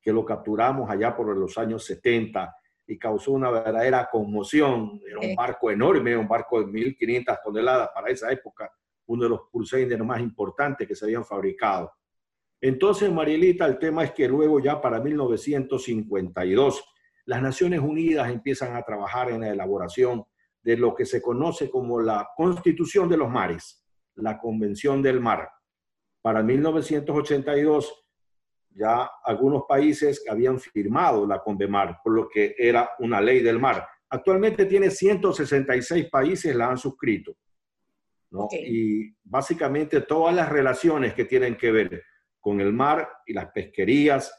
que 0.00 0.12
lo 0.12 0.24
capturamos 0.24 0.90
allá 0.90 1.14
por 1.14 1.36
los 1.36 1.56
años 1.58 1.84
70 1.84 2.56
y 2.86 2.98
causó 2.98 3.32
una 3.32 3.50
verdadera 3.50 4.08
conmoción. 4.10 5.00
Era 5.06 5.20
un 5.20 5.34
barco 5.34 5.70
enorme, 5.70 6.16
un 6.16 6.28
barco 6.28 6.60
de 6.60 6.66
1.500 6.66 7.38
toneladas 7.44 7.90
para 7.94 8.10
esa 8.10 8.30
época, 8.32 8.72
uno 9.06 9.24
de 9.24 9.28
los 9.28 9.40
pulseiders 9.50 10.04
más 10.04 10.20
importantes 10.20 10.86
que 10.86 10.94
se 10.94 11.04
habían 11.04 11.24
fabricado. 11.24 11.92
Entonces, 12.60 13.12
Marielita, 13.12 13.66
el 13.66 13.78
tema 13.78 14.04
es 14.04 14.12
que 14.12 14.28
luego 14.28 14.60
ya 14.60 14.80
para 14.80 15.00
1952, 15.00 16.84
las 17.26 17.42
Naciones 17.42 17.80
Unidas 17.80 18.30
empiezan 18.30 18.76
a 18.76 18.82
trabajar 18.82 19.30
en 19.30 19.40
la 19.40 19.50
elaboración 19.50 20.24
de 20.62 20.76
lo 20.76 20.94
que 20.94 21.04
se 21.04 21.20
conoce 21.20 21.70
como 21.70 22.00
la 22.00 22.30
Constitución 22.34 23.08
de 23.08 23.16
los 23.18 23.28
Mares, 23.28 23.84
la 24.14 24.38
Convención 24.38 25.02
del 25.02 25.20
Mar. 25.20 25.50
Para 26.26 26.42
1982, 26.42 28.04
ya 28.70 29.08
algunos 29.22 29.62
países 29.68 30.24
habían 30.28 30.58
firmado 30.58 31.24
la 31.24 31.40
Convemar, 31.40 32.00
por 32.02 32.14
lo 32.14 32.28
que 32.28 32.52
era 32.58 32.90
una 32.98 33.20
ley 33.20 33.44
del 33.44 33.60
mar. 33.60 33.86
Actualmente 34.08 34.66
tiene 34.66 34.90
166 34.90 36.10
países 36.10 36.56
la 36.56 36.70
han 36.70 36.78
suscrito. 36.78 37.36
Y 38.50 39.08
básicamente 39.22 40.00
todas 40.00 40.34
las 40.34 40.48
relaciones 40.48 41.14
que 41.14 41.26
tienen 41.26 41.56
que 41.56 41.70
ver 41.70 42.02
con 42.40 42.60
el 42.60 42.72
mar 42.72 43.08
y 43.24 43.32
las 43.32 43.52
pesquerías 43.52 44.36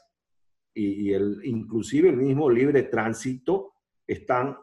y, 0.74 1.10
el, 1.14 1.40
inclusive 1.44 2.10
el 2.10 2.18
mismo 2.18 2.50
libre 2.50 2.82
tránsito 2.82 3.72
están 4.06 4.58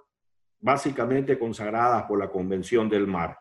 básicamente 0.59 1.39
consagradas 1.39 2.03
por 2.03 2.19
la 2.19 2.29
Convención 2.29 2.87
del 2.87 3.07
Mar. 3.07 3.35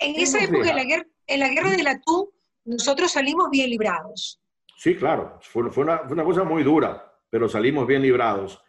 En 0.00 0.16
esa 0.16 0.42
época, 0.42 0.70
en 0.70 0.76
la, 0.76 0.84
guerra, 0.84 1.06
en 1.28 1.38
la 1.38 1.48
guerra 1.50 1.70
del 1.70 1.86
atún, 1.86 2.30
nosotros 2.68 3.10
salimos 3.10 3.48
bien 3.50 3.70
librados. 3.70 4.40
Sí, 4.76 4.96
claro, 4.96 5.38
fue, 5.40 5.70
fue, 5.70 5.84
una, 5.84 6.02
una, 6.02 6.24
cosa 6.24 6.44
muy 6.44 6.62
dura, 6.62 7.12
pero 7.28 7.48
salimos 7.48 7.86
bien 7.86 8.02
librados. 8.02 8.62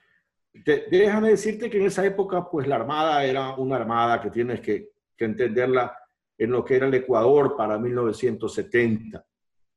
déjame 0.53 1.29
decirte 1.29 1.69
que 1.69 1.77
en 1.77 1.85
esa 1.85 2.05
época, 2.05 2.49
pues 2.49 2.67
la 2.67 2.75
Armada 2.75 3.23
era 3.23 3.55
una 3.55 3.75
Armada 3.75 4.19
que 4.19 4.31
tienes 4.31 4.61
que, 4.61 4.89
que 5.15 5.25
entenderla 5.25 5.95
en 6.37 6.51
lo 6.51 6.63
que 6.63 6.77
era 6.77 6.87
el 6.87 6.93
Ecuador 6.93 7.55
para 7.55 7.77
1970. 7.77 9.23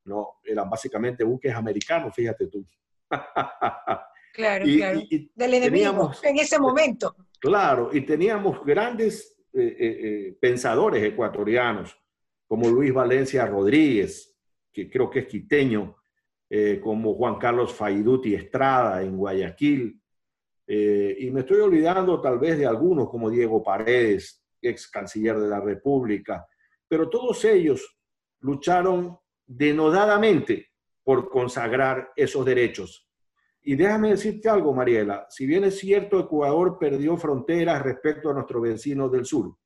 ¿no? 0.05 0.41
Eran 0.45 0.71
básicamente 0.71 1.25
buques 1.25 1.55
americanos, 1.55 2.15
fíjate 2.15 2.47
tú. 2.47 2.65
Claro, 4.35 4.65
claro. 4.65 5.03
Del 5.35 5.55
enemigo 5.55 6.11
en 6.23 6.39
ese 6.39 6.59
momento. 6.59 7.15
Claro, 7.39 7.91
y 7.93 8.01
teníamos 8.01 8.65
grandes 8.65 9.37
eh, 9.53 9.61
eh, 9.61 9.77
eh, 9.79 10.39
pensadores 10.41 11.05
ecuatorianos, 11.05 11.95
como 12.53 12.69
Luis 12.69 12.93
Valencia 12.93 13.47
Rodríguez, 13.47 14.37
que 14.71 14.91
creo 14.91 15.09
que 15.09 15.21
es 15.21 15.27
quiteño, 15.27 15.97
como 16.83 17.15
Juan 17.15 17.39
Carlos 17.39 17.73
Faiduti 17.73 18.35
Estrada 18.35 19.03
en 19.03 19.17
Guayaquil, 19.17 19.99
y 20.67 21.31
me 21.31 21.41
estoy 21.41 21.61
olvidando 21.61 22.21
tal 22.21 22.39
vez 22.39 22.59
de 22.59 22.67
algunos, 22.67 23.09
como 23.09 23.31
Diego 23.31 23.63
Paredes, 23.63 24.45
ex 24.61 24.87
canciller 24.91 25.41
de 25.41 25.49
la 25.49 25.61
República, 25.61 26.47
pero 26.87 27.09
todos 27.09 27.43
ellos 27.47 27.99
lucharon 28.41 29.17
denodadamente 29.47 30.73
por 31.03 31.31
consagrar 31.31 32.11
esos 32.15 32.45
derechos. 32.45 33.09
Y 33.63 33.77
déjame 33.77 34.11
decirte 34.11 34.51
algo, 34.51 34.75
Mariela, 34.75 35.25
si 35.31 35.47
bien 35.47 35.65
es 35.65 35.79
cierto, 35.79 36.21
Ecuador 36.21 36.77
perdió 36.79 37.17
fronteras 37.17 37.81
respecto 37.81 38.29
a 38.29 38.35
nuestro 38.35 38.61
vecino 38.61 39.09
del 39.09 39.25
sur, 39.25 39.57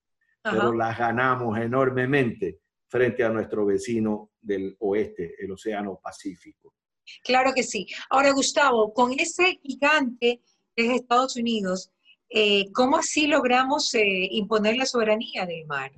pero 0.40 0.72
las 0.72 0.96
ganamos 0.96 1.58
enormemente 1.58 2.60
frente 2.88 3.24
a 3.24 3.28
nuestro 3.28 3.66
vecino 3.66 4.32
del 4.40 4.76
oeste, 4.80 5.34
el 5.38 5.52
Océano 5.52 6.00
Pacífico. 6.02 6.74
Claro 7.22 7.52
que 7.54 7.62
sí. 7.62 7.86
Ahora, 8.10 8.32
Gustavo, 8.32 8.92
con 8.92 9.12
ese 9.18 9.60
gigante 9.62 10.42
que 10.74 10.86
es 10.86 11.00
Estados 11.00 11.36
Unidos, 11.36 11.90
eh, 12.28 12.70
¿cómo 12.72 12.98
así 12.98 13.26
logramos 13.26 13.94
eh, 13.94 14.28
imponer 14.30 14.76
la 14.76 14.86
soberanía 14.86 15.46
del 15.46 15.66
mar 15.66 15.92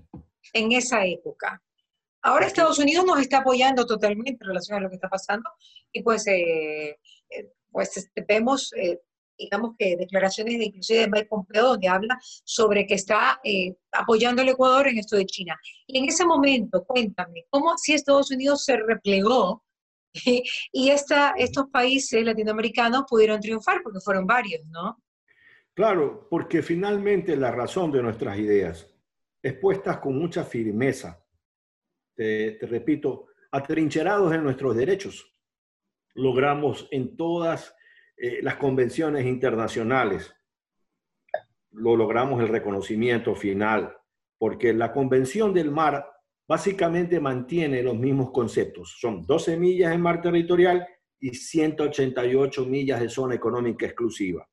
en 0.53 0.73
esa 0.73 1.07
época? 1.07 1.63
Ahora 2.23 2.47
Estados 2.47 2.79
Unidos 2.79 3.05
nos 3.07 3.21
está 3.21 3.39
apoyando 3.39 3.87
totalmente 3.87 4.33
en 4.43 4.49
relación 4.49 4.79
a 4.79 4.81
lo 4.81 4.89
que 4.89 4.97
está 4.97 5.09
pasando 5.09 5.49
y 5.93 6.03
pues, 6.03 6.27
eh, 6.27 6.99
eh, 7.31 7.53
pues 7.71 7.97
este, 7.97 8.25
vemos, 8.27 8.73
eh, 8.75 9.01
digamos 9.39 9.75
que 9.79 9.97
declaraciones 9.97 10.59
de 10.59 10.65
inclusive 10.67 11.01
de 11.01 11.09
Mike 11.09 11.29
Pompeo 11.29 11.69
donde 11.69 11.89
habla 11.89 12.19
sobre 12.45 12.87
que 12.87 12.95
está 12.95 13.41
apoyando 13.93 14.43
al 14.43 14.49
Ecuador 14.49 14.89
en 14.89 14.99
esto 14.99 15.17
de 15.17 15.27
China. 15.27 15.57
Y 15.87 15.99
en 15.99 16.05
ese 16.07 16.27
momento, 16.27 16.85
cuéntame, 16.85 17.47
¿cómo 17.51 17.73
así 17.73 17.95
Estados 17.95 18.31
Unidos 18.31 18.65
se 18.65 18.77
replegó 18.77 19.65
y 20.73 20.91
esta, 20.91 21.35
estos 21.37 21.67
países 21.71 22.25
latinoamericanos 22.25 23.05
pudieron 23.09 23.41
triunfar 23.41 23.81
porque 23.83 24.01
fueron 24.01 24.27
varios, 24.27 24.65
¿no? 24.67 25.03
Claro, 25.75 26.27
porque 26.29 26.61
finalmente 26.61 27.37
la 27.37 27.53
razón 27.53 27.93
de 27.93 28.03
nuestras 28.03 28.37
ideas, 28.37 28.93
expuestas 29.41 29.99
con 29.99 30.19
mucha 30.19 30.43
firmeza, 30.43 31.25
te, 32.17 32.59
repito, 32.63 33.27
atrincherados 33.53 34.35
en 34.35 34.43
nuestros 34.43 34.75
derechos. 34.75 35.33
Logramos 36.15 36.89
en 36.91 37.17
todas 37.17 37.77
eh, 38.21 38.41
las 38.43 38.57
convenciones 38.57 39.25
internacionales, 39.27 40.35
lo 41.71 41.97
logramos 41.97 42.41
el 42.41 42.49
reconocimiento 42.49 43.35
final, 43.35 43.97
porque 44.39 44.73
la 44.73 44.93
Convención 44.93 45.55
del 45.55 45.71
Mar 45.71 46.07
básicamente 46.49 47.21
mantiene 47.21 47.83
los 47.83 47.97
mismos 47.97 48.31
conceptos. 48.31 48.97
Son 48.99 49.25
12 49.25 49.57
millas 49.57 49.93
en 49.93 50.01
mar 50.01 50.21
territorial 50.23 50.87
y 51.21 51.35
188 51.35 52.65
millas 52.65 53.01
de 53.01 53.09
zona 53.09 53.35
económica 53.35 53.87
exclusiva. 53.87 54.49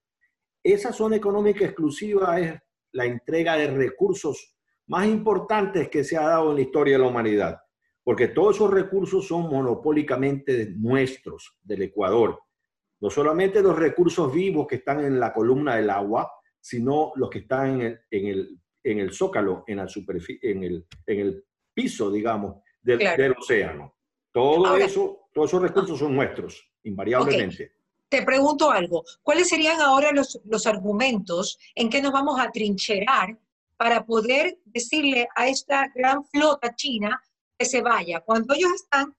Esa 0.61 0.91
zona 0.91 1.15
económica 1.15 1.63
exclusiva 1.63 2.39
es 2.39 2.59
la 2.91 3.05
entrega 3.05 3.55
de 3.55 3.67
recursos 3.67 4.55
más 4.87 5.07
importantes 5.07 5.89
que 5.89 6.03
se 6.03 6.17
ha 6.17 6.23
dado 6.27 6.49
en 6.49 6.57
la 6.57 6.61
historia 6.61 6.93
de 6.93 7.03
la 7.03 7.09
humanidad, 7.09 7.59
porque 8.03 8.27
todos 8.27 8.57
esos 8.57 8.71
recursos 8.71 9.27
son 9.27 9.49
monopólicamente 9.49 10.71
nuestros, 10.75 11.57
del 11.63 11.83
Ecuador. 11.83 12.39
No 13.01 13.09
solamente 13.09 13.61
los 13.61 13.77
recursos 13.77 14.33
vivos 14.33 14.67
que 14.67 14.75
están 14.75 15.03
en 15.03 15.19
la 15.19 15.33
columna 15.33 15.75
del 15.75 15.89
agua, 15.89 16.31
sino 16.59 17.11
los 17.15 17.29
que 17.29 17.39
están 17.39 17.81
en 17.81 17.81
el, 17.81 18.01
en 18.09 18.27
el, 18.27 18.59
en 18.83 18.99
el 18.99 19.13
zócalo, 19.13 19.63
en, 19.67 19.77
la 19.77 19.87
en, 20.41 20.63
el, 20.63 20.87
en 21.05 21.19
el 21.19 21.45
piso, 21.73 22.09
digamos, 22.09 22.63
del, 22.81 22.99
del 22.99 23.33
océano. 23.33 23.95
Todo 24.31 24.75
eso, 24.77 25.27
todos 25.33 25.49
esos 25.49 25.61
recursos 25.61 25.99
son 25.99 26.15
nuestros, 26.15 26.71
invariablemente. 26.83 27.73
Te 28.09 28.23
pregunto 28.23 28.69
algo, 28.71 29.03
¿cuáles 29.21 29.49
serían 29.49 29.81
ahora 29.81 30.11
los, 30.11 30.39
los 30.45 30.67
argumentos 30.67 31.57
en 31.73 31.89
que 31.89 32.01
nos 32.01 32.11
vamos 32.11 32.39
a 32.39 32.51
trincherar 32.51 33.37
para 33.77 34.05
poder 34.05 34.57
decirle 34.65 35.27
a 35.35 35.47
esta 35.47 35.91
gran 35.93 36.23
flota 36.25 36.75
china 36.75 37.21
que 37.57 37.65
se 37.65 37.81
vaya, 37.81 38.21
cuando 38.21 38.53
ellos 38.53 38.71
están, 38.73 39.15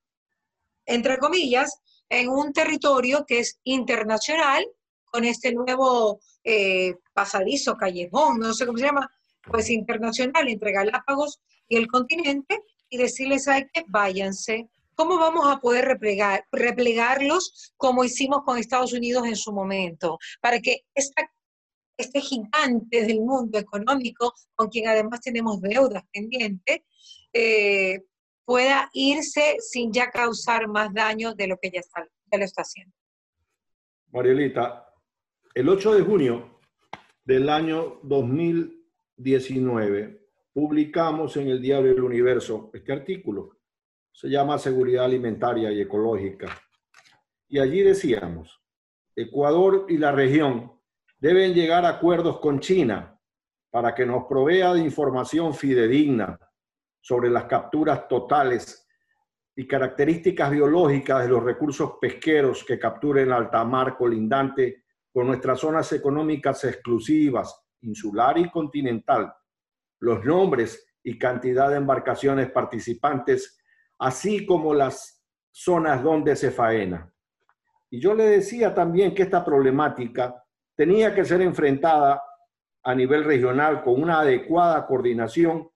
entre 0.84 1.18
comillas, 1.18 1.80
en 2.08 2.28
un 2.28 2.52
territorio 2.52 3.24
que 3.26 3.40
es 3.40 3.58
internacional, 3.64 4.66
con 5.04 5.24
este 5.24 5.52
nuevo 5.52 6.20
eh, 6.44 6.94
pasadizo, 7.14 7.76
callejón, 7.76 8.38
no 8.38 8.52
sé 8.52 8.66
cómo 8.66 8.78
se 8.78 8.86
llama, 8.86 9.10
pues 9.42 9.70
internacional 9.70 10.48
entre 10.48 10.72
Galápagos 10.72 11.40
y 11.68 11.76
el 11.76 11.86
continente, 11.86 12.62
y 12.88 12.98
decirles 12.98 13.48
a 13.48 13.62
que 13.62 13.84
váyanse. 13.88 14.68
¿Cómo 14.94 15.18
vamos 15.18 15.46
a 15.46 15.58
poder 15.58 15.84
replegar, 15.84 16.46
replegarlos 16.52 17.72
como 17.76 18.04
hicimos 18.04 18.42
con 18.44 18.58
Estados 18.58 18.92
Unidos 18.92 19.26
en 19.26 19.36
su 19.36 19.52
momento? 19.52 20.18
Para 20.40 20.60
que 20.60 20.84
esta 20.94 21.30
este 21.96 22.20
gigante 22.20 23.04
del 23.04 23.20
mundo 23.20 23.58
económico, 23.58 24.34
con 24.54 24.68
quien 24.68 24.88
además 24.88 25.20
tenemos 25.20 25.60
deudas 25.60 26.04
pendientes, 26.12 26.80
eh, 27.32 28.00
pueda 28.46 28.88
irse 28.94 29.56
sin 29.58 29.92
ya 29.92 30.10
causar 30.10 30.66
más 30.68 30.94
daño 30.94 31.34
de 31.34 31.48
lo 31.48 31.58
que 31.58 31.70
ya, 31.70 31.80
está, 31.80 32.08
lo 32.32 32.44
está 32.44 32.62
haciendo. 32.62 32.94
Marielita, 34.12 34.88
el 35.52 35.68
8 35.68 35.96
de 35.96 36.02
junio 36.02 36.60
del 37.24 37.50
año 37.50 37.98
2019 38.04 40.28
publicamos 40.52 41.36
en 41.36 41.48
el 41.48 41.60
Diario 41.60 41.92
del 41.92 42.04
Universo 42.04 42.70
este 42.72 42.92
artículo. 42.92 43.58
Se 44.12 44.28
llama 44.28 44.58
Seguridad 44.58 45.04
Alimentaria 45.04 45.72
y 45.72 45.80
Ecológica. 45.82 46.46
Y 47.48 47.58
allí 47.58 47.82
decíamos, 47.82 48.62
Ecuador 49.14 49.84
y 49.88 49.98
la 49.98 50.12
región 50.12 50.72
deben 51.18 51.52
llegar 51.52 51.84
a 51.84 51.90
acuerdos 51.90 52.38
con 52.38 52.60
China 52.60 53.20
para 53.70 53.94
que 53.94 54.06
nos 54.06 54.24
provea 54.26 54.72
de 54.72 54.80
información 54.80 55.52
fidedigna 55.52 56.38
sobre 57.06 57.30
las 57.30 57.44
capturas 57.44 58.08
totales 58.08 58.84
y 59.54 59.64
características 59.64 60.50
biológicas 60.50 61.22
de 61.22 61.28
los 61.28 61.40
recursos 61.40 61.98
pesqueros 62.00 62.64
que 62.64 62.80
capturen 62.80 63.30
alta 63.30 63.64
mar 63.64 63.96
colindante 63.96 64.82
con 65.12 65.28
nuestras 65.28 65.60
zonas 65.60 65.92
económicas 65.92 66.64
exclusivas, 66.64 67.64
insular 67.82 68.38
y 68.38 68.50
continental, 68.50 69.32
los 70.00 70.24
nombres 70.24 70.84
y 71.04 71.16
cantidad 71.16 71.70
de 71.70 71.76
embarcaciones 71.76 72.50
participantes, 72.50 73.56
así 74.00 74.44
como 74.44 74.74
las 74.74 75.24
zonas 75.52 76.02
donde 76.02 76.34
se 76.34 76.50
faena. 76.50 77.08
Y 77.88 78.00
yo 78.00 78.16
le 78.16 78.24
decía 78.24 78.74
también 78.74 79.14
que 79.14 79.22
esta 79.22 79.44
problemática 79.44 80.42
tenía 80.74 81.14
que 81.14 81.24
ser 81.24 81.40
enfrentada 81.40 82.20
a 82.82 82.94
nivel 82.96 83.22
regional 83.22 83.84
con 83.84 84.02
una 84.02 84.18
adecuada 84.22 84.84
coordinación 84.88 85.70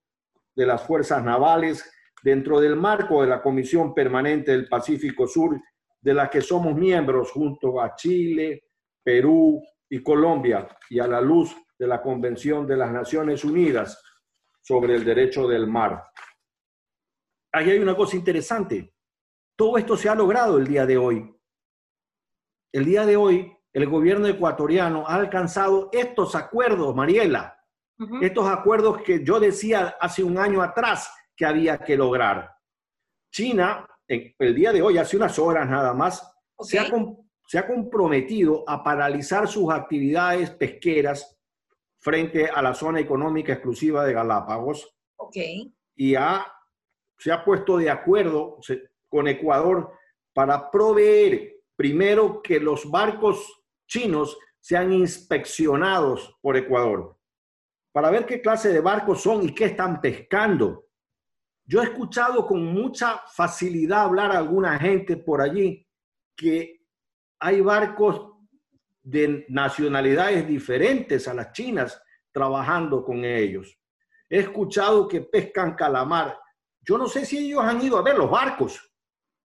de 0.61 0.67
las 0.67 0.83
fuerzas 0.83 1.23
navales 1.23 1.91
dentro 2.21 2.59
del 2.59 2.75
marco 2.75 3.23
de 3.23 3.27
la 3.27 3.41
Comisión 3.41 3.95
Permanente 3.95 4.51
del 4.51 4.67
Pacífico 4.67 5.25
Sur, 5.25 5.59
de 5.99 6.13
la 6.13 6.29
que 6.29 6.39
somos 6.39 6.75
miembros 6.75 7.31
junto 7.31 7.81
a 7.81 7.95
Chile, 7.95 8.65
Perú 9.03 9.59
y 9.89 10.03
Colombia, 10.03 10.67
y 10.87 10.99
a 10.99 11.07
la 11.07 11.19
luz 11.19 11.55
de 11.79 11.87
la 11.87 11.99
Convención 11.99 12.67
de 12.67 12.77
las 12.77 12.91
Naciones 12.91 13.43
Unidas 13.43 14.03
sobre 14.61 14.93
el 14.93 15.03
Derecho 15.03 15.47
del 15.47 15.65
Mar. 15.65 16.03
Ahí 17.51 17.71
hay 17.71 17.79
una 17.79 17.95
cosa 17.95 18.15
interesante. 18.15 18.93
Todo 19.55 19.79
esto 19.79 19.97
se 19.97 20.09
ha 20.09 20.15
logrado 20.15 20.59
el 20.59 20.67
día 20.67 20.85
de 20.85 20.97
hoy. 20.97 21.35
El 22.71 22.85
día 22.85 23.07
de 23.07 23.17
hoy, 23.17 23.51
el 23.73 23.87
gobierno 23.87 24.27
ecuatoriano 24.27 25.07
ha 25.07 25.15
alcanzado 25.15 25.89
estos 25.91 26.35
acuerdos, 26.35 26.95
Mariela, 26.95 27.60
estos 28.21 28.47
acuerdos 28.47 29.01
que 29.01 29.23
yo 29.23 29.39
decía 29.39 29.95
hace 29.99 30.23
un 30.23 30.37
año 30.37 30.61
atrás 30.61 31.11
que 31.35 31.45
había 31.45 31.77
que 31.77 31.97
lograr. 31.97 32.51
China, 33.31 33.85
el 34.07 34.55
día 34.55 34.71
de 34.71 34.81
hoy, 34.81 34.97
hace 34.97 35.17
unas 35.17 35.37
horas 35.39 35.69
nada 35.69 35.93
más, 35.93 36.33
se, 36.59 36.79
ha, 36.79 36.87
se 37.47 37.57
ha 37.57 37.67
comprometido 37.67 38.63
a 38.67 38.83
paralizar 38.83 39.47
sus 39.47 39.71
actividades 39.71 40.49
pesqueras 40.51 41.39
frente 41.99 42.47
a 42.47 42.61
la 42.61 42.73
zona 42.73 42.99
económica 42.99 43.53
exclusiva 43.53 44.05
de 44.05 44.13
Galápagos. 44.13 44.95
Okay. 45.15 45.73
Y 45.95 46.15
ha, 46.15 46.45
se 47.17 47.31
ha 47.31 47.45
puesto 47.45 47.77
de 47.77 47.89
acuerdo 47.89 48.57
con 49.07 49.27
Ecuador 49.27 49.93
para 50.33 50.71
proveer 50.71 51.57
primero 51.75 52.41
que 52.41 52.59
los 52.59 52.89
barcos 52.89 53.63
chinos 53.87 54.37
sean 54.59 54.91
inspeccionados 54.93 56.37
por 56.41 56.57
Ecuador 56.57 57.17
para 57.91 58.09
ver 58.09 58.25
qué 58.25 58.41
clase 58.41 58.69
de 58.69 58.79
barcos 58.79 59.21
son 59.21 59.43
y 59.43 59.53
qué 59.53 59.65
están 59.65 59.99
pescando. 60.01 60.87
Yo 61.65 61.81
he 61.81 61.85
escuchado 61.85 62.45
con 62.45 62.65
mucha 62.65 63.21
facilidad 63.33 64.01
hablar 64.01 64.31
a 64.31 64.37
alguna 64.37 64.77
gente 64.79 65.17
por 65.17 65.41
allí 65.41 65.87
que 66.35 66.81
hay 67.39 67.61
barcos 67.61 68.31
de 69.03 69.45
nacionalidades 69.49 70.47
diferentes 70.47 71.27
a 71.27 71.33
las 71.33 71.51
chinas 71.51 72.01
trabajando 72.31 73.03
con 73.03 73.25
ellos. 73.25 73.77
He 74.29 74.39
escuchado 74.39 75.07
que 75.07 75.21
pescan 75.21 75.75
calamar. 75.75 76.37
Yo 76.81 76.97
no 76.97 77.07
sé 77.07 77.25
si 77.25 77.37
ellos 77.37 77.63
han 77.63 77.81
ido 77.81 77.97
a 77.97 78.01
ver 78.01 78.17
los 78.17 78.29
barcos. 78.29 78.79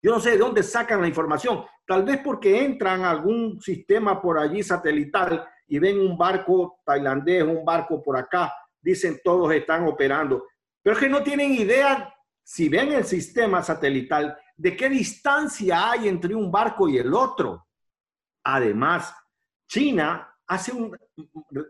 Yo 0.02 0.12
no 0.12 0.20
sé 0.20 0.32
de 0.32 0.38
dónde 0.38 0.62
sacan 0.62 1.00
la 1.00 1.08
información. 1.08 1.64
Tal 1.86 2.04
vez 2.04 2.20
porque 2.22 2.64
entran 2.64 3.04
algún 3.04 3.60
sistema 3.60 4.20
por 4.20 4.38
allí 4.38 4.62
satelital 4.62 5.48
y 5.68 5.78
ven 5.78 5.98
un 5.98 6.16
barco 6.16 6.80
tailandés, 6.84 7.42
un 7.42 7.64
barco 7.64 8.02
por 8.02 8.16
acá. 8.16 8.52
Dicen 8.80 9.20
todos 9.22 9.52
están 9.52 9.86
operando. 9.86 10.46
Pero 10.82 10.94
es 10.94 11.00
que 11.00 11.08
no 11.08 11.22
tienen 11.22 11.52
idea, 11.52 12.14
si 12.42 12.68
ven 12.68 12.92
el 12.92 13.04
sistema 13.04 13.62
satelital, 13.62 14.38
de 14.56 14.76
qué 14.76 14.88
distancia 14.88 15.90
hay 15.90 16.08
entre 16.08 16.34
un 16.34 16.50
barco 16.50 16.88
y 16.88 16.98
el 16.98 17.12
otro. 17.12 17.66
Además, 18.44 19.14
China 19.68 20.32
hace, 20.46 20.72
un, 20.72 20.96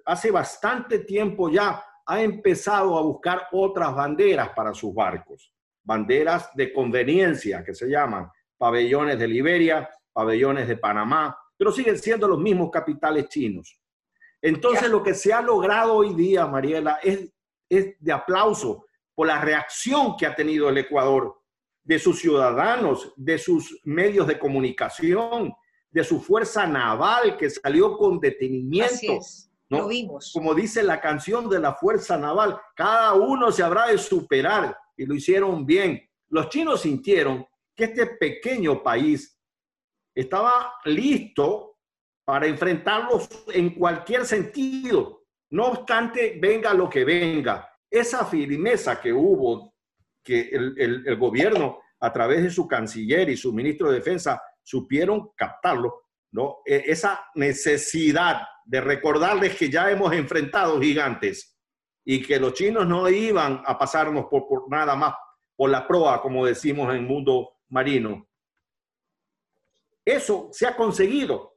hace 0.05 0.31
bastante 0.31 1.01
tiempo 1.01 1.49
ya 1.49 1.83
ha 2.07 2.21
empezado 2.21 2.97
a 2.97 3.03
buscar 3.03 3.49
otras 3.53 3.95
banderas 3.95 4.51
para 4.51 4.73
sus 4.75 4.95
barcos, 4.95 5.53
banderas 5.83 6.51
de 6.55 6.73
conveniencia 6.73 7.65
que 7.65 7.75
se 7.75 7.89
llaman 7.89 8.31
pabellones 8.57 9.19
de 9.19 9.27
Liberia, 9.27 9.89
pabellones 10.13 10.69
de 10.69 10.77
Panamá, 10.77 11.37
pero 11.57 11.73
siguen 11.73 11.99
siendo 11.99 12.29
los 12.29 12.39
mismos 12.39 12.71
capitales 12.71 13.29
chinos. 13.29 13.81
Entonces 14.47 14.89
lo 14.89 15.03
que 15.03 15.13
se 15.13 15.33
ha 15.33 15.43
logrado 15.43 15.95
hoy 15.95 16.15
día, 16.15 16.47
Mariela, 16.47 17.01
es, 17.03 17.33
es 17.69 17.97
de 17.99 18.13
aplauso 18.13 18.87
por 19.13 19.27
la 19.27 19.41
reacción 19.41 20.17
que 20.17 20.25
ha 20.25 20.37
tenido 20.37 20.69
el 20.69 20.79
Ecuador 20.79 21.43
de 21.83 21.99
sus 21.99 22.21
ciudadanos, 22.21 23.13
de 23.17 23.39
sus 23.39 23.81
medios 23.83 24.25
de 24.29 24.39
comunicación, 24.39 25.53
de 25.91 26.05
su 26.05 26.21
fuerza 26.21 26.65
naval 26.65 27.37
que 27.37 27.51
salió 27.51 27.97
con 27.97 28.21
detenimiento. 28.21 29.19
¿no? 29.69 29.79
Lo 29.79 29.89
vimos. 29.89 30.31
Como 30.33 30.55
dice 30.55 30.85
la 30.85 31.01
canción 31.01 31.49
de 31.49 31.59
la 31.59 31.75
fuerza 31.75 32.17
naval, 32.17 32.57
cada 32.77 33.15
uno 33.15 33.51
se 33.51 33.65
habrá 33.65 33.89
de 33.89 33.99
superar 33.99 34.79
y 34.97 35.07
lo 35.07 35.15
hicieron 35.17 35.67
bien. 35.67 36.09
Los 36.29 36.51
chinos 36.51 36.83
sintieron 36.83 37.45
que 37.75 37.87
este 37.87 38.07
pequeño 38.07 38.81
país 38.81 39.37
estaba 40.15 40.73
listo 40.85 41.76
para 42.27 42.47
enfrentarlos 42.47 43.29
en 43.55 43.71
cualquier 43.71 44.27
sentido. 44.27 45.23
No 45.51 45.67
obstante, 45.69 46.39
venga 46.39 46.75
lo 46.75 46.91
que 46.91 47.05
venga. 47.05 47.71
Esa 47.89 48.27
firmeza 48.27 49.01
que 49.01 49.13
hubo, 49.13 49.73
que 50.23 50.51
el, 50.53 50.75
el 51.07 51.17
gobierno 51.17 51.79
a 52.01 52.13
través 52.13 52.43
de 52.43 52.51
su 52.51 52.67
canciller 52.67 53.31
y 53.31 53.37
su 53.37 53.53
ministro 53.53 53.89
de 53.89 53.99
Defensa 53.99 54.43
supieron 54.63 55.31
captarlo, 55.37 56.09
¿no? 56.33 56.59
E, 56.67 56.83
esa 56.87 57.27
necesidad 57.37 58.43
de 58.65 58.81
recordarles 58.81 59.57
que 59.57 59.71
ya 59.71 59.91
hemos 59.91 60.13
enfrentado 60.13 60.81
gigantes 60.81 61.57
y 62.05 62.23
que 62.23 62.41
los 62.41 62.55
chinos 62.55 62.87
no 62.87 63.09
iban 63.09 63.63
a 63.65 63.79
pasarnos 63.79 64.27
por, 64.27 64.69
nada 64.69 64.97
más 64.97 65.15
por 65.55 65.71
la 65.71 65.87
proa, 65.87 66.21
como 66.21 66.45
decimos 66.45 66.91
en 66.91 66.97
el 66.97 67.03
mundo 67.03 67.59
marino. 67.69 68.29
Eso 70.05 70.49
se 70.53 70.67
ha 70.67 70.77
conseguido. 70.77 71.56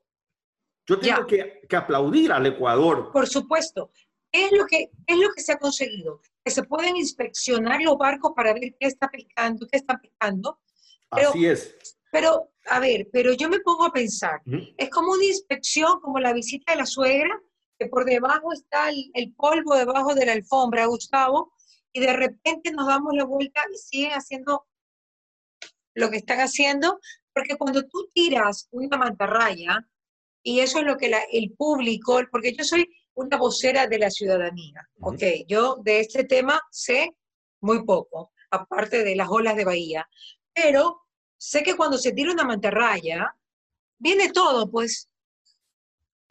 Yo 0.90 1.00
tengo 1.00 1.28
que, 1.28 1.62
que, 1.70 1.76
aplaudir 1.76 2.32
al 2.32 2.48
Ecuador. 2.48 3.12
Por 3.12 3.28
supuesto. 3.28 3.92
es 4.32 4.52
lo, 4.52 4.66
que, 4.66 4.90
es 5.06 5.18
lo 5.18 5.30
que 5.36 5.42
se 5.44 5.54
ha 5.54 5.60
conseguido? 5.60 6.20
Que 6.44 6.50
se 6.50 6.64
pueden 6.64 6.98
inspeccionar 6.98 7.80
los 7.82 7.96
barcos 7.96 8.32
para 8.36 8.54
ver 8.54 8.76
qué 8.80 8.88
está 8.88 9.08
pescando, 9.08 9.68
qué 9.72 9.78
están 9.78 10.02
pescando. 10.02 10.60
Así 11.12 11.46
es. 11.46 11.78
Pero, 12.12 12.50
a 12.66 12.80
ver, 12.80 13.08
pero 13.14 13.34
yo 13.34 13.50
me 13.50 13.60
pongo 13.60 13.86
a 13.86 13.94
pensar, 13.94 14.42
es 14.78 14.90
como 14.90 15.12
una 15.12 15.26
inspección, 15.26 16.00
como 16.02 16.20
la 16.20 16.34
visita 16.34 16.72
de 16.72 16.80
la 16.80 16.88
suegra, 16.88 17.40
que 17.78 17.86
por 17.86 18.04
debajo 18.04 18.52
está 18.52 18.90
el, 18.90 19.34
polvo 19.36 19.76
debajo 19.76 20.16
de 20.16 20.26
la 20.26 20.34
alfombra, 20.34 20.88
Gustavo, 20.88 21.54
y 21.94 22.00
de 22.00 22.14
repente 22.14 22.72
nos 22.72 22.88
damos 22.88 23.14
la 23.14 23.26
vuelta 23.26 23.62
y 23.72 23.78
siguen 23.78 24.12
haciendo 24.14 24.66
lo 25.94 26.10
que 26.10 26.18
están 26.18 26.40
haciendo, 26.40 27.00
porque 27.32 27.58
cuando 27.58 27.84
tú 27.88 28.10
tiras 28.12 28.68
una 28.72 28.98
mantarraya, 28.98 29.88
y 30.44 30.60
eso 30.60 30.80
es 30.80 30.86
lo 30.86 30.98
que 30.98 31.12
el 31.32 31.52
público, 31.54 32.22
porque 32.32 32.56
yo 32.56 32.64
soy 32.64 32.88
una 33.14 33.38
vocera 33.38 33.88
de 33.88 34.00
la 34.00 34.10
ciudadanía, 34.10 34.88
¿ok? 35.02 35.24
Yo 35.48 35.78
de 35.84 36.00
este 36.00 36.24
tema 36.24 36.62
sé 36.72 37.16
muy 37.62 37.84
poco, 37.84 38.32
aparte 38.52 39.04
de 39.04 39.16
las 39.16 39.30
olas 39.30 39.56
de 39.56 39.66
Bahía, 39.66 40.08
pero 40.54 41.02
sé 41.38 41.64
que 41.64 41.76
cuando 41.76 41.98
se 41.98 42.14
tira 42.14 42.32
una 42.32 42.46
mantarraya, 42.46 43.36
viene 43.98 44.32
todo, 44.32 44.70
pues. 44.70 45.10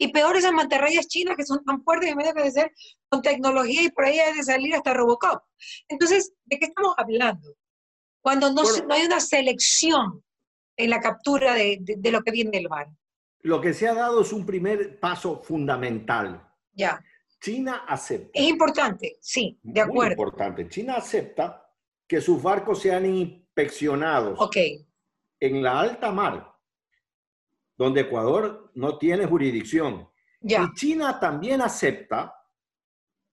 Y 0.01 0.11
peor 0.13 0.37
esas 0.37 0.53
mantarrayas 0.53 1.07
chinas 1.07 1.35
que 1.35 1.45
son 1.45 1.63
tan 1.65 1.83
fuertes 1.83 2.09
y 2.09 2.15
medio 2.15 2.33
que 2.33 2.43
de 2.43 2.51
ser 2.51 2.71
con 3.09 3.21
tecnología 3.21 3.83
y 3.83 3.91
por 3.91 4.05
ahí 4.05 4.17
hay 4.17 4.33
de 4.33 4.43
salir 4.43 4.73
hasta 4.73 4.93
Robocop. 4.93 5.43
Entonces, 5.89 6.31
¿de 6.45 6.57
qué 6.57 6.65
estamos 6.65 6.93
hablando? 6.97 7.55
Cuando 8.21 8.51
no, 8.51 8.63
no 8.63 8.93
hay 8.93 9.05
una 9.05 9.19
selección 9.19 10.23
en 10.77 10.89
la 10.89 11.01
captura 11.01 11.53
de, 11.53 11.79
de, 11.81 12.11
lo 12.11 12.21
que 12.21 12.31
viene 12.31 12.51
del 12.51 12.69
mar. 12.69 12.87
Lo 13.41 13.61
que 13.61 13.73
se 13.73 13.87
ha 13.87 13.93
dado 13.93 14.21
es 14.21 14.33
un 14.33 14.45
primer 14.45 14.99
paso 14.99 15.41
fundamental. 15.41 16.45
Ya. 16.73 17.03
China 17.41 17.85
acepta. 17.87 18.37
Es 18.37 18.49
importante, 18.49 19.17
sí, 19.21 19.57
de 19.63 19.81
acuerdo. 19.81 20.15
Muy 20.15 20.25
importante. 20.25 20.67
China 20.67 20.95
acepta 20.95 21.65
que 22.05 22.19
sus 22.19 22.41
barcos 22.41 22.81
sean 22.81 23.05
inspeccionados. 23.05 24.37
Ok 24.39 24.57
en 25.39 25.63
la 25.63 25.79
alta 25.79 26.11
mar, 26.11 26.53
donde 27.77 28.01
Ecuador 28.01 28.71
no 28.75 28.97
tiene 28.97 29.25
jurisdicción. 29.25 30.09
Y 30.41 30.55
China 30.73 31.19
también 31.19 31.61
acepta 31.61 32.35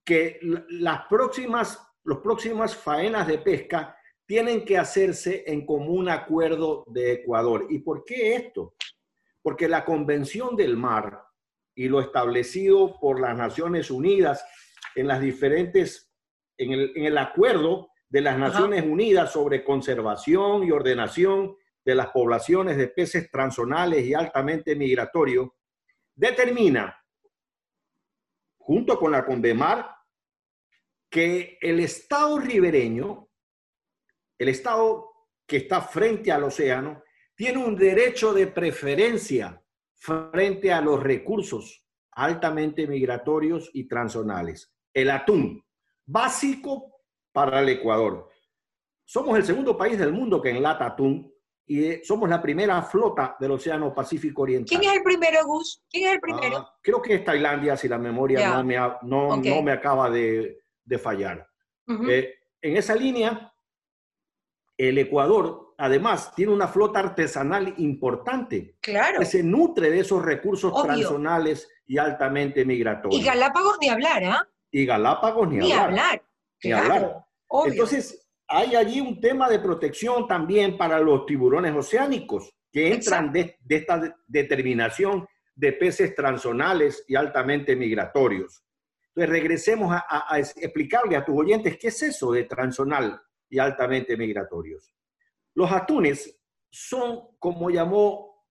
que 0.04 0.38
las 0.42 1.06
próximas, 1.06 1.78
los 2.04 2.18
próximas 2.18 2.76
faenas 2.76 3.26
de 3.26 3.38
pesca 3.38 3.96
tienen 4.24 4.64
que 4.64 4.78
hacerse 4.78 5.44
en 5.46 5.66
común 5.66 6.08
acuerdo 6.08 6.84
de 6.88 7.12
Ecuador. 7.12 7.66
¿Y 7.70 7.78
por 7.78 8.04
qué 8.04 8.36
esto? 8.36 8.74
Porque 9.46 9.68
la 9.68 9.84
Convención 9.84 10.56
del 10.56 10.76
Mar 10.76 11.22
y 11.72 11.86
lo 11.88 12.00
establecido 12.00 12.98
por 12.98 13.20
las 13.20 13.36
Naciones 13.36 13.92
Unidas 13.92 14.44
en 14.96 15.06
las 15.06 15.20
diferentes, 15.20 16.12
en 16.58 16.72
el, 17.06 17.16
acuerdo 17.16 17.90
de 18.08 18.22
las 18.22 18.36
Naciones 18.36 18.82
Unidas 18.82 19.30
sobre 19.30 19.62
conservación 19.62 20.64
y 20.64 20.72
ordenación 20.72 21.54
de 21.84 21.94
las 21.94 22.08
poblaciones 22.08 22.76
de 22.76 22.88
peces 22.88 23.30
transzonales 23.30 24.04
y 24.04 24.14
altamente 24.14 24.74
migratorios, 24.74 25.50
determina, 26.12 27.00
junto 28.58 28.98
con 28.98 29.12
la 29.12 29.24
Convemar, 29.24 29.94
que 31.08 31.56
el 31.60 31.78
estado 31.78 32.40
ribereño, 32.40 33.28
el 34.40 34.48
estado 34.48 35.08
que 35.46 35.58
está 35.58 35.82
frente 35.82 36.32
al 36.32 36.42
océano, 36.42 37.04
tiene 37.36 37.64
un 37.64 37.76
derecho 37.76 38.32
de 38.32 38.48
preferencia 38.48 39.62
frente 39.94 40.72
a 40.72 40.80
los 40.80 41.02
recursos 41.02 41.86
altamente 42.12 42.86
migratorios 42.86 43.70
y 43.74 43.86
transzonales. 43.86 44.72
El 44.92 45.10
atún, 45.10 45.62
básico 46.06 47.02
para 47.30 47.60
el 47.60 47.68
Ecuador. 47.68 48.30
Somos 49.04 49.36
el 49.36 49.44
segundo 49.44 49.76
país 49.76 49.98
del 49.98 50.12
mundo 50.12 50.40
que 50.40 50.50
enlata 50.50 50.86
atún 50.86 51.30
y 51.66 51.84
eh, 51.84 52.00
somos 52.02 52.28
la 52.28 52.40
primera 52.40 52.80
flota 52.82 53.36
del 53.38 53.50
Océano 53.50 53.92
Pacífico 53.94 54.42
Oriental. 54.42 54.78
¿Quién 54.78 54.90
es 54.90 54.96
el 54.96 55.02
primero, 55.02 55.44
Gus? 55.44 55.84
¿Quién 55.90 56.06
es 56.06 56.14
el 56.14 56.20
primero? 56.20 56.56
Ah, 56.58 56.74
creo 56.80 57.02
que 57.02 57.14
es 57.14 57.24
Tailandia, 57.24 57.76
si 57.76 57.88
la 57.88 57.98
memoria 57.98 58.48
no, 58.48 58.64
me, 58.64 58.76
no, 58.76 59.36
no, 59.36 59.62
me 59.62 59.72
acaba 59.72 60.08
de, 60.08 60.64
de 60.84 60.98
fallar. 60.98 61.46
Eh, 62.08 62.34
en 62.62 62.76
esa 62.76 62.94
línea, 62.94 63.52
el 64.76 64.98
Ecuador, 64.98 65.65
además, 65.78 66.34
tiene 66.34 66.52
una 66.52 66.68
flota 66.68 67.00
artesanal 67.00 67.74
importante. 67.78 68.76
Claro. 68.80 69.20
Que 69.20 69.26
se 69.26 69.42
nutre 69.42 69.90
de 69.90 70.00
esos 70.00 70.24
recursos 70.24 70.72
tradicionales 70.82 71.68
y 71.86 71.98
altamente 71.98 72.64
migratorios. 72.64 73.20
Y 73.20 73.24
Galápagos 73.24 73.78
ni 73.80 73.88
hablar, 73.88 74.24
¿ah? 74.24 74.48
Y 74.70 74.84
Galápagos 74.84 75.48
ni, 75.48 75.72
hablar. 75.72 76.22
Ni 76.62 76.72
hablar. 76.72 77.24
Entonces, 77.66 78.26
hay 78.48 78.74
allí 78.74 79.00
un 79.00 79.20
tema 79.20 79.48
de 79.48 79.58
protección 79.58 80.26
también 80.26 80.76
para 80.76 80.98
los 81.00 81.26
tiburones 81.26 81.74
oceánicos 81.74 82.54
que 82.72 82.92
entran 82.92 83.32
de, 83.32 83.58
esta 83.68 84.16
determinación 84.26 85.26
de 85.54 85.72
peces 85.72 86.14
transzonales 86.14 87.04
y 87.08 87.16
altamente 87.16 87.74
migratorios. 87.74 88.62
Entonces, 89.08 89.30
regresemos 89.30 89.94
a, 89.94 90.04
a, 90.28 90.38
explicarle 90.38 91.16
a 91.16 91.24
tus 91.24 91.38
oyentes 91.38 91.78
qué 91.78 91.88
es 91.88 92.02
eso 92.02 92.32
de 92.32 92.44
transzonal 92.44 93.18
y 93.48 93.58
altamente 93.58 94.16
migratorios. 94.16 94.95
Los 95.56 95.72
atunes 95.72 96.38
son, 96.68 97.30
como 97.38 97.70
llamó 97.70 98.44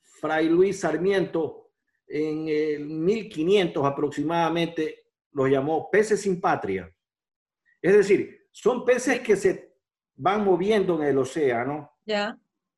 Fray 0.00 0.48
Luis 0.48 0.80
Sarmiento 0.80 1.72
en 2.06 2.48
el 2.48 2.86
1500 2.86 3.84
aproximadamente, 3.84 5.06
los 5.32 5.50
llamó 5.50 5.90
peces 5.90 6.22
sin 6.22 6.40
patria. 6.40 6.94
Es 7.82 7.92
decir, 7.92 8.46
son 8.52 8.84
peces 8.84 9.18
que 9.18 9.34
se 9.34 9.74
van 10.14 10.44
moviendo 10.44 10.96
en 11.02 11.08
el 11.08 11.18
océano 11.18 11.90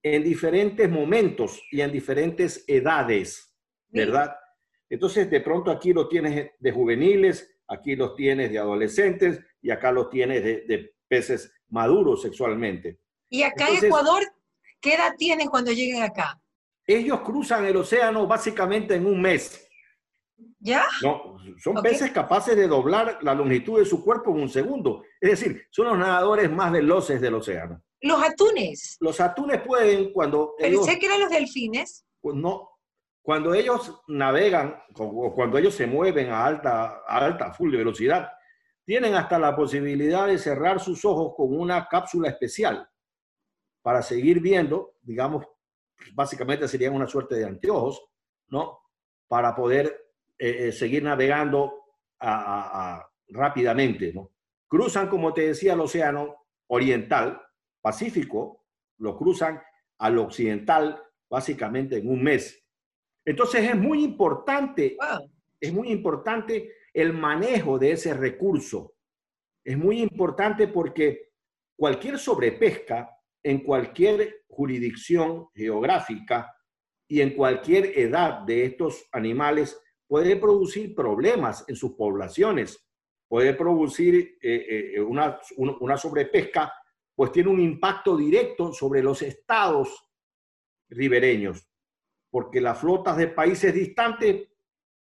en 0.02 0.24
diferentes 0.24 0.90
momentos 0.90 1.62
y 1.70 1.82
en 1.82 1.92
diferentes 1.92 2.64
edades, 2.66 3.54
¿verdad? 3.88 4.34
Entonces, 4.88 5.30
de 5.30 5.42
pronto 5.42 5.70
aquí 5.70 5.92
lo 5.92 6.08
tienes 6.08 6.52
de 6.58 6.72
juveniles, 6.72 7.60
aquí 7.66 7.94
los 7.94 8.16
tienes 8.16 8.50
de 8.50 8.58
adolescentes 8.58 9.38
y 9.60 9.70
acá 9.70 9.92
los 9.92 10.08
tienes 10.08 10.42
de 10.42 10.94
peces 11.06 11.52
maduros 11.68 12.22
sexualmente. 12.22 12.98
¿Y 13.28 13.42
acá 13.42 13.68
en 13.68 13.84
Ecuador 13.84 14.22
qué 14.80 14.94
edad 14.94 15.14
tienen 15.16 15.48
cuando 15.48 15.70
lleguen 15.72 16.02
acá? 16.02 16.40
Ellos 16.86 17.20
cruzan 17.20 17.66
el 17.66 17.76
océano 17.76 18.26
básicamente 18.26 18.94
en 18.94 19.06
un 19.06 19.20
mes. 19.20 19.68
¿Ya? 20.60 20.84
No, 21.02 21.36
son 21.58 21.82
peces 21.82 22.10
capaces 22.10 22.56
de 22.56 22.66
doblar 22.66 23.18
la 23.22 23.34
longitud 23.34 23.78
de 23.78 23.84
su 23.84 24.02
cuerpo 24.02 24.30
en 24.30 24.42
un 24.42 24.48
segundo. 24.48 25.04
Es 25.20 25.30
decir, 25.30 25.66
son 25.70 25.86
los 25.86 25.98
nadadores 25.98 26.50
más 26.50 26.72
veloces 26.72 27.20
del 27.20 27.34
océano. 27.34 27.82
¿Los 28.00 28.22
atunes? 28.22 28.96
Los 29.00 29.20
atunes 29.20 29.60
pueden 29.60 30.12
cuando... 30.12 30.54
Pensé 30.56 30.98
que 30.98 31.06
eran 31.06 31.20
los 31.20 31.30
delfines. 31.30 32.06
Pues 32.20 32.36
no, 32.36 32.70
cuando 33.22 33.52
ellos 33.52 34.00
navegan 34.08 34.80
o 34.96 35.34
cuando 35.34 35.58
ellos 35.58 35.74
se 35.74 35.86
mueven 35.86 36.30
a 36.30 36.46
alta, 36.46 37.02
a 37.06 37.18
alta 37.18 37.52
full 37.52 37.76
velocidad, 37.76 38.30
tienen 38.84 39.14
hasta 39.14 39.38
la 39.38 39.54
posibilidad 39.54 40.26
de 40.26 40.38
cerrar 40.38 40.80
sus 40.80 41.04
ojos 41.04 41.34
con 41.36 41.58
una 41.58 41.86
cápsula 41.88 42.30
especial 42.30 42.88
para 43.88 44.02
seguir 44.02 44.40
viendo, 44.40 44.96
digamos, 45.00 45.46
básicamente 46.12 46.68
serían 46.68 46.94
una 46.94 47.06
suerte 47.06 47.36
de 47.36 47.46
anteojos, 47.46 48.04
¿no? 48.48 48.80
Para 49.26 49.56
poder 49.56 50.12
eh, 50.38 50.68
eh, 50.68 50.72
seguir 50.72 51.02
navegando 51.02 51.72
rápidamente, 53.28 54.12
¿no? 54.12 54.32
Cruzan, 54.66 55.08
como 55.08 55.32
te 55.32 55.46
decía, 55.46 55.72
el 55.72 55.80
océano 55.80 56.44
oriental, 56.66 57.40
Pacífico, 57.80 58.66
lo 58.98 59.16
cruzan 59.16 59.62
al 59.96 60.18
occidental 60.18 61.02
básicamente 61.30 61.96
en 61.96 62.10
un 62.10 62.22
mes. 62.22 62.62
Entonces 63.24 63.70
es 63.70 63.74
muy 63.74 64.04
importante, 64.04 64.98
es 65.58 65.72
muy 65.72 65.90
importante 65.90 66.74
el 66.92 67.14
manejo 67.14 67.78
de 67.78 67.92
ese 67.92 68.12
recurso 68.12 68.92
es 69.64 69.78
muy 69.78 70.02
importante 70.02 70.68
porque 70.68 71.30
cualquier 71.74 72.18
sobrepesca 72.18 73.17
en 73.48 73.60
cualquier 73.60 74.44
jurisdicción 74.46 75.48
geográfica 75.54 76.54
y 77.08 77.22
en 77.22 77.34
cualquier 77.34 77.98
edad 77.98 78.40
de 78.40 78.66
estos 78.66 79.08
animales 79.10 79.80
puede 80.06 80.36
producir 80.36 80.94
problemas 80.94 81.64
en 81.66 81.74
sus 81.74 81.92
poblaciones, 81.94 82.86
puede 83.26 83.54
producir 83.54 84.36
eh, 84.42 84.92
eh, 84.96 85.00
una, 85.00 85.40
una 85.56 85.96
sobrepesca, 85.96 86.70
pues 87.14 87.32
tiene 87.32 87.48
un 87.48 87.60
impacto 87.60 88.18
directo 88.18 88.74
sobre 88.74 89.02
los 89.02 89.22
estados 89.22 90.06
ribereños, 90.90 91.66
porque 92.30 92.60
las 92.60 92.78
flotas 92.78 93.16
de 93.16 93.28
países 93.28 93.72
distantes 93.72 94.46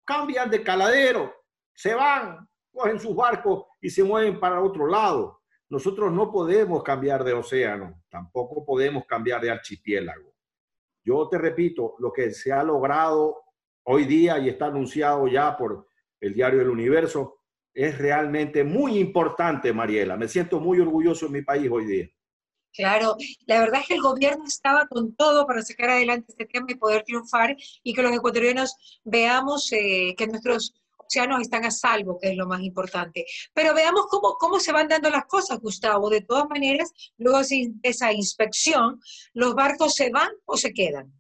cambian 0.04 0.50
de 0.50 0.62
caladero, 0.62 1.34
se 1.74 1.94
van, 1.94 2.46
cogen 2.74 3.00
sus 3.00 3.16
barcos 3.16 3.68
y 3.80 3.90
se 3.90 4.04
mueven 4.04 4.38
para 4.38 4.62
otro 4.62 4.86
lado. 4.86 5.43
Nosotros 5.74 6.14
no 6.14 6.32
podemos 6.32 6.84
cambiar 6.84 7.24
de 7.24 7.34
océano, 7.34 8.04
tampoco 8.08 8.64
podemos 8.64 9.08
cambiar 9.08 9.42
de 9.42 9.50
archipiélago. 9.50 10.32
Yo 11.04 11.28
te 11.28 11.40
repito, 11.40 11.96
lo 11.98 12.14
que 12.14 12.30
se 12.30 12.52
ha 12.52 12.62
logrado 12.62 13.42
hoy 13.82 14.06
día 14.06 14.38
y 14.38 14.50
está 14.50 14.68
anunciado 14.68 15.28
ya 15.28 15.58
por 15.58 15.88
el 16.20 16.36
diario 16.36 16.62
El 16.62 16.70
Universo 16.70 17.40
es 17.74 17.98
realmente 17.98 18.64
muy 18.64 19.00
importante, 19.00 19.74
Mariela. 19.74 20.16
Me 20.16 20.28
siento 20.28 20.60
muy 20.60 20.80
orgulloso 20.80 21.26
en 21.26 21.32
mi 21.32 21.42
país 21.42 21.68
hoy 21.72 21.88
día. 21.88 22.08
Claro, 22.72 23.16
la 23.48 23.62
verdad 23.62 23.82
es 23.82 23.88
que 23.88 23.96
el 23.96 24.02
gobierno 24.04 24.46
estaba 24.46 24.86
con 24.86 25.16
todo 25.16 25.48
para 25.48 25.64
sacar 25.64 25.90
adelante 25.90 26.28
este 26.30 26.46
tema 26.46 26.68
y 26.70 26.76
poder 26.76 27.02
triunfar 27.02 27.58
y 27.82 27.96
que 27.96 28.04
los 28.04 28.12
ecuatorianos 28.12 29.02
veamos 29.04 29.72
eh, 29.72 30.14
que 30.16 30.28
nuestros 30.28 30.76
océanos 31.14 31.42
están 31.42 31.66
a 31.66 31.72
salvo, 31.72 32.18
que 32.20 32.30
es 32.30 32.38
lo 32.38 32.48
más 32.48 32.62
importante. 32.62 33.26
Pero 33.54 33.74
veamos 33.74 34.08
cómo, 34.10 34.36
cómo 34.40 34.60
se 34.60 34.72
van 34.72 34.88
dando 34.88 35.10
las 35.10 35.26
cosas, 35.26 35.60
Gustavo. 35.60 36.10
De 36.10 36.22
todas 36.22 36.50
maneras, 36.50 36.92
luego 37.18 37.40
de 37.40 37.74
esa 37.84 38.12
inspección, 38.12 39.00
¿los 39.34 39.54
barcos 39.54 39.94
se 39.94 40.10
van 40.10 40.30
o 40.46 40.58
se 40.58 40.74
quedan? 40.74 41.14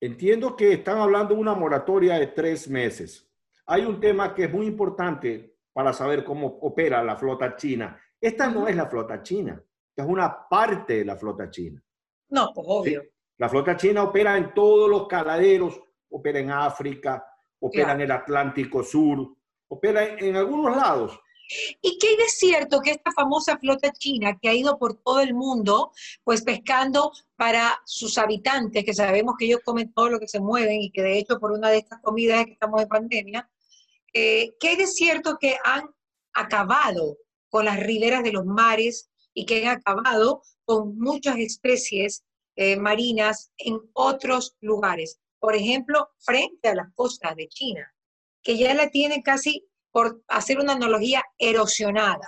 Entiendo 0.00 0.56
que 0.56 0.74
están 0.74 0.98
hablando 0.98 1.34
de 1.34 1.40
una 1.40 1.54
moratoria 1.54 2.18
de 2.18 2.28
tres 2.28 2.68
meses. 2.68 3.28
Hay 3.66 3.84
un 3.84 4.00
tema 4.00 4.34
que 4.34 4.44
es 4.44 4.52
muy 4.52 4.66
importante 4.66 5.56
para 5.72 5.92
saber 5.92 6.24
cómo 6.24 6.58
opera 6.62 7.02
la 7.02 7.16
flota 7.16 7.56
china. 7.56 7.98
Esta 8.20 8.48
no 8.48 8.68
es 8.68 8.76
la 8.76 8.86
flota 8.86 9.22
china, 9.22 9.62
es 9.96 10.04
una 10.04 10.48
parte 10.48 10.98
de 10.98 11.04
la 11.04 11.16
flota 11.16 11.48
china. 11.48 11.82
No, 12.30 12.50
pues 12.54 12.66
obvio. 12.68 13.02
La 13.38 13.48
flota 13.48 13.76
china 13.76 14.02
opera 14.02 14.36
en 14.36 14.52
todos 14.54 14.88
los 14.88 15.08
caladeros, 15.08 15.80
opera 16.10 16.38
en 16.38 16.50
África, 16.50 17.24
opera 17.66 17.92
en 17.92 18.02
el 18.02 18.10
Atlántico 18.10 18.82
Sur, 18.82 19.36
opera 19.68 20.04
en, 20.04 20.36
algunos 20.36 20.76
lados. 20.76 21.18
¿Y 21.80 21.98
qué 21.98 22.14
es 22.14 22.38
cierto 22.38 22.80
que 22.80 22.90
esta 22.90 23.10
famosa 23.12 23.58
flota 23.58 23.90
china 23.90 24.38
que 24.40 24.48
ha 24.48 24.54
ido 24.54 24.78
por 24.78 24.94
todo 25.02 25.20
el 25.20 25.34
mundo, 25.34 25.92
pues 26.24 26.42
pescando 26.42 27.10
para 27.36 27.80
sus 27.86 28.18
habitantes, 28.18 28.84
que 28.84 28.94
sabemos 28.94 29.34
que 29.38 29.46
ellos 29.46 29.60
comen 29.64 29.92
todo 29.92 30.10
lo 30.10 30.20
que 30.20 30.28
se 30.28 30.40
mueven 30.40 30.82
y 30.82 30.90
que 30.90 31.02
de 31.02 31.18
hecho 31.18 31.38
por 31.38 31.52
una 31.52 31.70
de 31.70 31.78
estas 31.78 32.00
comidas 32.02 32.40
es 32.40 32.46
que 32.46 32.52
estamos 32.52 32.82
en 32.82 32.88
pandemia, 32.88 33.50
eh, 34.12 34.54
¿qué 34.60 34.72
es 34.74 34.94
cierto 34.94 35.38
que 35.40 35.56
han 35.64 35.88
acabado 36.34 37.16
con 37.48 37.64
las 37.64 37.80
riberas 37.80 38.22
de 38.22 38.32
los 38.32 38.44
mares 38.44 39.10
y 39.32 39.46
que 39.46 39.66
han 39.66 39.78
acabado 39.78 40.42
con 40.64 40.98
muchas 40.98 41.38
especies 41.38 42.24
eh, 42.56 42.76
marinas 42.76 43.52
en 43.56 43.80
otros 43.94 44.56
lugares? 44.60 45.18
Por 45.44 45.54
ejemplo, 45.54 46.08
frente 46.20 46.68
a 46.70 46.74
las 46.74 46.86
costas 46.94 47.36
de 47.36 47.48
China, 47.48 47.94
que 48.42 48.56
ya 48.56 48.72
la 48.72 48.88
tienen 48.88 49.20
casi, 49.20 49.68
por 49.90 50.22
hacer 50.26 50.58
una 50.58 50.72
analogía, 50.72 51.22
erosionada 51.36 52.26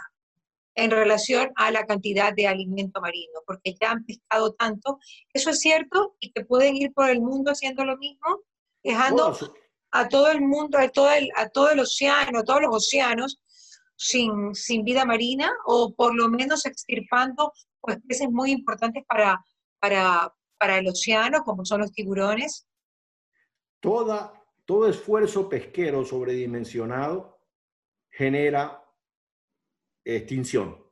en 0.74 0.90
relación 0.90 1.50
a 1.56 1.70
la 1.70 1.86
cantidad 1.86 2.34
de 2.34 2.46
alimento 2.46 3.00
marino, 3.00 3.40
porque 3.46 3.74
ya 3.80 3.92
han 3.92 4.04
pescado 4.04 4.52
tanto. 4.52 4.98
Eso 5.32 5.48
es 5.48 5.60
cierto 5.60 6.14
y 6.20 6.30
que 6.30 6.44
pueden 6.44 6.76
ir 6.76 6.92
por 6.92 7.08
el 7.08 7.22
mundo 7.22 7.52
haciendo 7.52 7.86
lo 7.86 7.96
mismo, 7.96 8.42
dejando 8.84 9.34
a 9.92 10.08
todo 10.08 10.30
el 10.30 10.42
mundo, 10.42 10.76
a 10.76 10.86
todo 10.90 11.10
el, 11.10 11.30
a 11.36 11.48
todo 11.48 11.70
el 11.70 11.80
océano, 11.80 12.40
a 12.40 12.44
todos 12.44 12.60
los 12.60 12.76
océanos 12.76 13.40
sin, 13.96 14.54
sin 14.54 14.84
vida 14.84 15.06
marina 15.06 15.50
o 15.64 15.94
por 15.94 16.14
lo 16.14 16.28
menos 16.28 16.66
extirpando 16.66 17.54
pues, 17.80 17.96
peces 18.06 18.28
muy 18.30 18.50
importantes 18.50 19.04
para, 19.08 19.42
para, 19.80 20.34
para 20.58 20.76
el 20.76 20.88
océano, 20.88 21.44
como 21.44 21.64
son 21.64 21.80
los 21.80 21.92
tiburones, 21.92 22.66
todo 24.64 24.88
esfuerzo 24.88 25.48
pesquero 25.48 26.04
sobredimensionado 26.04 27.38
genera 28.10 28.82
extinción. 30.04 30.84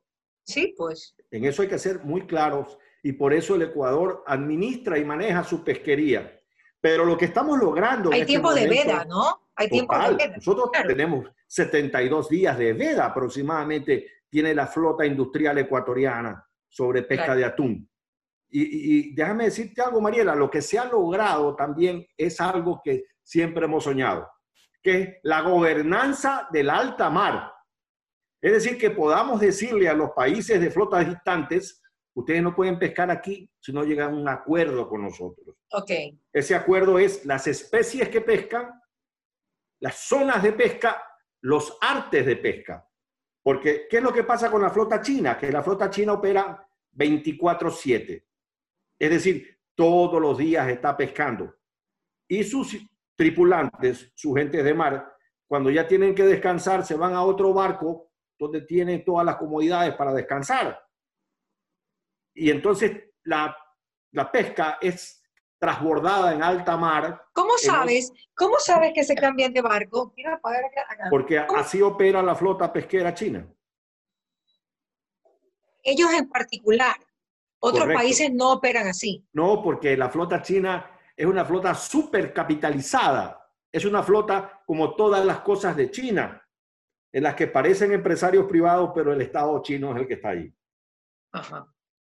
Sí, 0.45 0.75
pues. 0.77 1.17
En 1.31 1.45
eso 1.45 1.63
hay 1.63 1.69
que 1.69 1.79
ser 1.79 2.05
muy 2.05 2.27
claros 2.27 2.79
y 3.03 3.13
por 3.13 3.33
eso 3.33 3.57
el 3.57 3.63
Ecuador 3.63 4.23
administra 4.27 4.99
y 4.99 5.05
maneja 5.05 5.43
su 5.43 5.65
pesquería. 5.65 6.41
Pero 6.81 7.05
lo 7.05 7.17
que 7.17 7.25
estamos 7.25 7.59
logrando... 7.59 8.11
Hay 8.13 8.21
este 8.21 8.33
tiempo 8.33 8.55
de 8.55 8.69
veda, 8.69 9.05
¿no? 9.07 9.49
Hay 9.57 9.69
tiempo 9.69 9.99
de 9.99 10.15
veda. 10.15 10.37
Nosotros 10.37 10.71
tenemos 10.87 11.31
72 11.47 12.29
días 12.29 12.57
de 12.59 12.75
veda 12.75 13.07
aproximadamente, 13.07 14.09
tiene 14.29 14.55
la 14.55 14.67
flota 14.67 15.05
industrial 15.05 15.59
ecuatoriana 15.59 16.47
sobre 16.69 17.03
pesca 17.03 17.35
de 17.35 17.45
atún. 17.45 17.89
Y, 18.57 19.09
y, 19.09 19.14
déjame 19.17 19.47
decirte 19.47 19.83
algo, 19.83 20.01
Mariela, 20.01 20.37
lo 20.37 20.49
que 20.49 20.62
se 20.62 20.79
ha 20.79 20.85
logrado 20.85 21.57
también 21.57 22.07
es 22.17 22.40
algo 22.40 22.81
que 22.85 23.03
siempre 23.21 23.64
hemos 23.64 23.83
soñado, 23.83 24.31
que 24.81 25.01
es 25.01 25.09
la 25.25 25.40
gobernanza 25.40 26.47
del 26.53 26.71
alta 26.71 27.11
mar. 27.11 27.53
Es 28.40 28.53
decir, 28.53 28.79
que 28.79 28.93
podamos 28.93 29.40
decirle 29.40 29.88
a 29.88 29.95
los 29.95 30.11
países 30.12 30.61
de 30.61 30.71
flotas 30.71 31.05
distantes, 31.05 31.83
ustedes 32.14 32.45
no 32.45 32.55
pueden 32.55 32.79
pescar 32.79 33.11
aquí 33.11 33.51
si 33.59 33.73
no 33.73 33.83
llegan 33.83 34.12
a 34.12 34.17
un 34.17 34.29
acuerdo 34.29 34.88
con 34.88 35.03
nosotros. 35.03 35.57
Ok. 35.73 35.90
Ese 36.33 36.55
acuerdo 36.55 37.01
es 37.01 37.27
las 37.27 37.49
especies 37.49 38.09
que 38.09 38.21
pescan, 38.21 38.71
las 39.81 39.97
zonas 39.97 40.45
de 40.45 40.53
pesca, 40.53 41.03
los 41.40 41.77
artes 41.81 42.25
de 42.25 42.37
pesca. 42.37 42.88
Porque, 43.43 43.88
¿qué 43.90 43.97
es 43.97 44.03
lo 44.03 44.12
que 44.12 44.23
pasa 44.23 44.49
con 44.49 44.62
la 44.62 44.71
flota 44.71 45.01
china? 45.01 45.37
Que 45.37 45.51
la 45.51 45.62
flota 45.62 45.90
china 45.90 46.12
opera 46.12 46.64
24/7. 46.93 48.25
Es 49.05 49.11
decir, 49.11 49.61
todos 49.75 50.19
los 50.19 50.38
días 50.38 50.67
está 50.67 50.97
pescando. 50.97 51.55
Y 52.27 52.43
sus 52.43 52.75
tripulantes, 53.14 54.11
sus 54.14 54.35
gentes 54.35 54.64
de 54.64 54.73
mar, 54.73 55.14
cuando 55.47 55.69
ya 55.69 55.87
tienen 55.87 56.14
que 56.14 56.23
descansar, 56.23 56.87
se 56.87 56.95
van 56.95 57.12
a 57.12 57.23
otro 57.23 57.53
barco 57.53 58.11
donde 58.38 58.62
tienen 58.62 59.05
todas 59.05 59.27
las 59.27 59.37
comodidades 59.37 59.95
para 59.95 60.14
descansar. 60.14 60.83
Y 62.33 62.51
entonces 62.51 63.11
la, 63.25 63.55
pesca 64.33 64.79
es 64.81 65.23
transbordada 65.59 66.33
en 66.33 66.43
alta 66.43 66.75
mar. 66.79 67.27
¿Cómo 67.35 67.59
sabes? 67.59 68.11
¿Cómo 68.35 68.59
sabes 68.59 68.95
que 68.95 69.05
se 69.05 69.14
cambian 69.14 69.53
de 69.53 69.61
barco? 69.61 70.14
Porque 71.11 71.40
así 71.40 71.83
opera 71.83 72.23
la 72.23 72.35
flota 72.35 72.73
pesquera 72.73 73.12
china. 73.12 73.47
Ellos 75.83 76.11
en 76.14 76.27
particular. 76.27 76.97
Otros 77.66 77.94
países 77.94 78.31
no 78.31 78.53
operan 78.53 78.87
así. 78.88 79.24
No, 79.33 79.62
porque 79.62 79.96
la 79.96 80.11
flota 80.11 80.42
china 80.42 80.90
es 81.16 81.24
una 81.24 81.46
flota 81.46 81.74
súper 81.74 82.31
capitalizada. 82.35 83.40
Es 83.72 83.87
una 83.87 84.03
flota 84.03 84.62
como 84.66 84.94
todas 84.94 85.24
las 85.24 85.40
cosas 85.40 85.74
de 85.74 85.90
China 85.90 86.46
en 87.11 87.22
las 87.22 87.35
que 87.35 87.46
parecen 87.46 87.92
empresarios 87.92 88.44
privados, 88.46 88.90
pero 88.94 89.14
el 89.14 89.20
Estado 89.22 89.62
chino 89.62 89.94
es 89.94 90.03
el 90.03 90.07
que 90.07 90.14
está 90.14 90.31
ahí. 90.31 90.53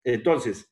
Entonces, 0.03 0.69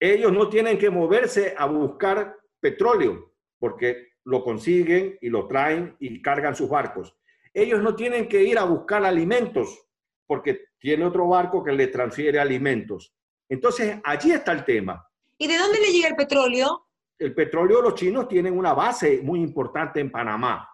ellos 0.00 0.32
no 0.32 0.48
tienen 0.48 0.78
que 0.78 0.88
moverse 0.88 1.54
a 1.58 1.66
buscar 1.66 2.34
petróleo, 2.60 3.34
porque 3.58 4.14
lo 4.24 4.42
consiguen 4.42 5.18
y 5.20 5.28
lo 5.28 5.46
traen 5.46 5.96
y 6.00 6.22
cargan 6.22 6.56
sus 6.56 6.70
barcos. 6.70 7.14
Ellos 7.52 7.82
no 7.82 7.94
tienen 7.94 8.26
que 8.26 8.42
ir 8.42 8.58
a 8.58 8.64
buscar 8.64 9.04
alimentos, 9.04 9.86
porque 10.26 10.68
tiene 10.78 11.04
otro 11.04 11.28
barco 11.28 11.62
que 11.62 11.72
le 11.72 11.88
transfiere 11.88 12.40
alimentos. 12.40 13.14
Entonces, 13.48 13.98
allí 14.04 14.32
está 14.32 14.52
el 14.52 14.64
tema. 14.64 15.06
¿Y 15.38 15.46
de 15.46 15.58
dónde 15.58 15.80
le 15.80 15.92
llega 15.92 16.08
el 16.08 16.16
petróleo? 16.16 16.86
El 17.18 17.34
petróleo, 17.34 17.82
los 17.82 17.94
chinos 17.94 18.28
tienen 18.28 18.56
una 18.56 18.74
base 18.74 19.20
muy 19.22 19.40
importante 19.40 20.00
en 20.00 20.10
Panamá. 20.10 20.68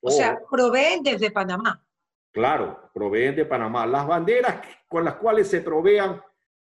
O 0.00 0.10
sea, 0.10 0.40
proveen 0.50 1.02
desde 1.02 1.30
Panamá. 1.30 1.84
Claro, 2.32 2.90
proveen 2.92 3.36
de 3.36 3.44
Panamá. 3.44 3.86
Las 3.86 4.06
banderas 4.06 4.66
con 4.88 5.04
las 5.04 5.16
cuales 5.16 5.48
se 5.48 5.60
provean, 5.60 6.20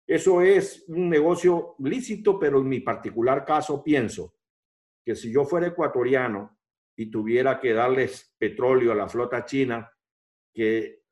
eso 0.06 0.40
es 0.40 0.84
un 0.88 1.08
negocio 1.08 1.74
lícito, 1.78 2.38
pero 2.38 2.58
en 2.58 2.68
mi 2.68 2.80
particular 2.80 3.44
caso 3.44 3.84
pienso 3.84 4.34
que 5.04 5.14
si 5.14 5.32
yo 5.32 5.44
fuera 5.44 5.68
ecuatoriano 5.68 6.58
y 6.96 7.10
tuviera 7.10 7.60
que 7.60 7.72
darles 7.72 8.34
petróleo 8.38 8.92
a 8.92 8.94
la 8.94 9.08
flota 9.08 9.44
china, 9.44 9.90
que 10.52 11.04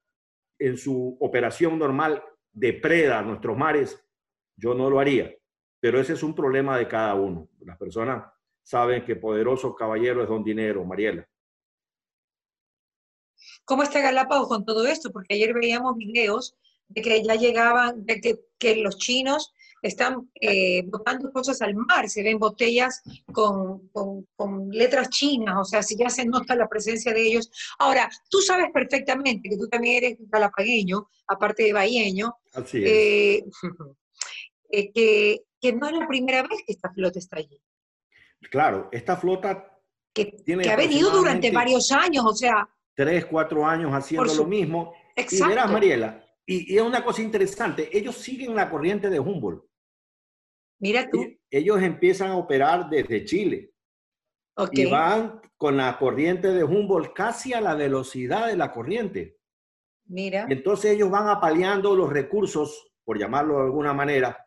en 0.59 0.77
su 0.77 1.17
operación 1.21 1.79
normal 1.79 2.23
depreda 2.57 3.21
nuestros 3.23 3.57
mares, 3.57 4.03
yo 4.57 4.75
no 4.75 4.89
lo 4.89 4.99
haría. 4.99 5.33
Pero 5.79 6.01
ese 6.01 6.15
es 6.15 6.23
un 6.23 6.35
problema 6.35 6.79
de 6.79 6.89
cada 6.89 7.15
uno. 7.15 7.49
Las 7.61 7.77
personas 7.77 8.25
saben 8.63 9.05
que 9.05 9.15
poderoso 9.15 9.75
caballero 9.75 10.23
es 10.23 10.29
don 10.29 10.43
dinero, 10.43 10.85
Mariela. 10.85 11.29
¿Cómo 13.65 13.83
está 13.83 14.01
Galápagos 14.01 14.49
con 14.49 14.65
todo 14.65 14.87
esto? 14.87 15.13
Porque 15.13 15.35
ayer 15.35 15.53
veíamos 15.53 15.97
videos 15.97 16.57
de 16.89 17.03
que 17.03 17.23
ya 17.23 17.35
llegaban, 17.35 18.07
de 18.07 18.21
que, 18.59 18.77
los 18.77 18.97
chinos 18.97 19.53
están 19.87 20.31
eh, 20.41 20.83
botando 20.87 21.33
cosas 21.33 21.63
al 21.63 21.75
mar, 21.75 22.09
se 22.09 22.23
ven 22.23 22.39
botellas 22.39 23.03
con, 23.33 23.89
con, 23.89 24.69
letras 24.71 25.11
chinas, 25.11 25.57
o 25.59 25.65
sea, 25.65 25.83
si 25.83 25.97
ya 25.97 26.11
se 26.11 26.25
nota 26.25 26.57
la 26.57 26.69
presencia 26.69 27.13
de 27.13 27.23
ellos. 27.23 27.51
Ahora, 27.79 28.09
tú 28.29 28.41
sabes 28.41 28.67
perfectamente 28.73 29.49
que 29.49 29.57
tú 29.57 29.69
también 29.69 30.05
eres 30.05 30.19
galapagueño, 30.21 31.09
aparte 31.27 31.65
de 31.65 31.73
bahienio, 31.73 32.37
Así 32.53 32.85
es. 32.85 32.91
Eh, 32.91 33.45
eh, 34.71 34.93
que, 34.93 35.43
que, 35.61 35.73
no 35.73 35.87
es 35.87 35.93
la 35.93 36.07
primera 36.07 36.43
vez 36.43 36.63
que 36.67 36.73
esta 36.73 36.93
flota 36.93 37.19
está 37.19 37.39
allí. 37.39 37.61
Claro, 38.51 38.89
esta 38.93 39.17
flota... 39.17 39.73
Que, 40.13 40.35
que 40.47 40.71
ha 40.71 40.77
venido 40.77 41.11
durante 41.11 41.51
varios 41.51 41.93
años, 41.93 42.25
o 42.27 42.35
sea, 42.35 42.67
tres, 42.97 43.27
cuatro 43.27 43.65
años 43.65 43.93
haciendo 43.93 44.35
lo 44.35 44.47
mismo. 44.47 44.95
Y 45.15 45.43
verás, 45.43 45.71
Mariela, 45.71 46.27
y, 46.47 46.77
es 46.77 46.83
una 46.83 47.05
cosa 47.05 47.23
interesante, 47.23 47.97
ellos 47.97 48.17
siguen 48.17 48.55
la 48.55 48.71
corriente 48.71 49.11
de 49.11 49.21
Humboldt. 49.21 49.65
Mira 50.79 51.09
tú. 51.11 51.25
ellos 51.51 51.83
empiezan 51.83 52.31
a 52.31 52.37
operar 52.37 52.89
desde 52.91 53.25
Chile. 53.25 53.73
Y 54.73 54.87
van 54.87 55.41
con 55.57 55.77
la 55.77 55.99
corriente 55.99 56.49
de 56.49 56.65
Humboldt 56.65 57.13
casi 57.13 57.53
a 57.53 57.61
la 57.61 57.75
velocidad 57.75 58.47
de 58.47 58.57
la 58.57 58.73
corriente. 58.73 59.39
Mira. 60.07 60.47
Y 60.49 60.53
entonces 60.53 60.93
ellos 60.93 61.11
van 61.11 61.29
apaleando 61.29 61.95
los 61.95 62.11
recursos, 62.11 62.93
por 63.05 63.19
llamarlo 63.19 63.57
de 63.57 63.65
alguna 63.65 63.93
manera, 63.93 64.47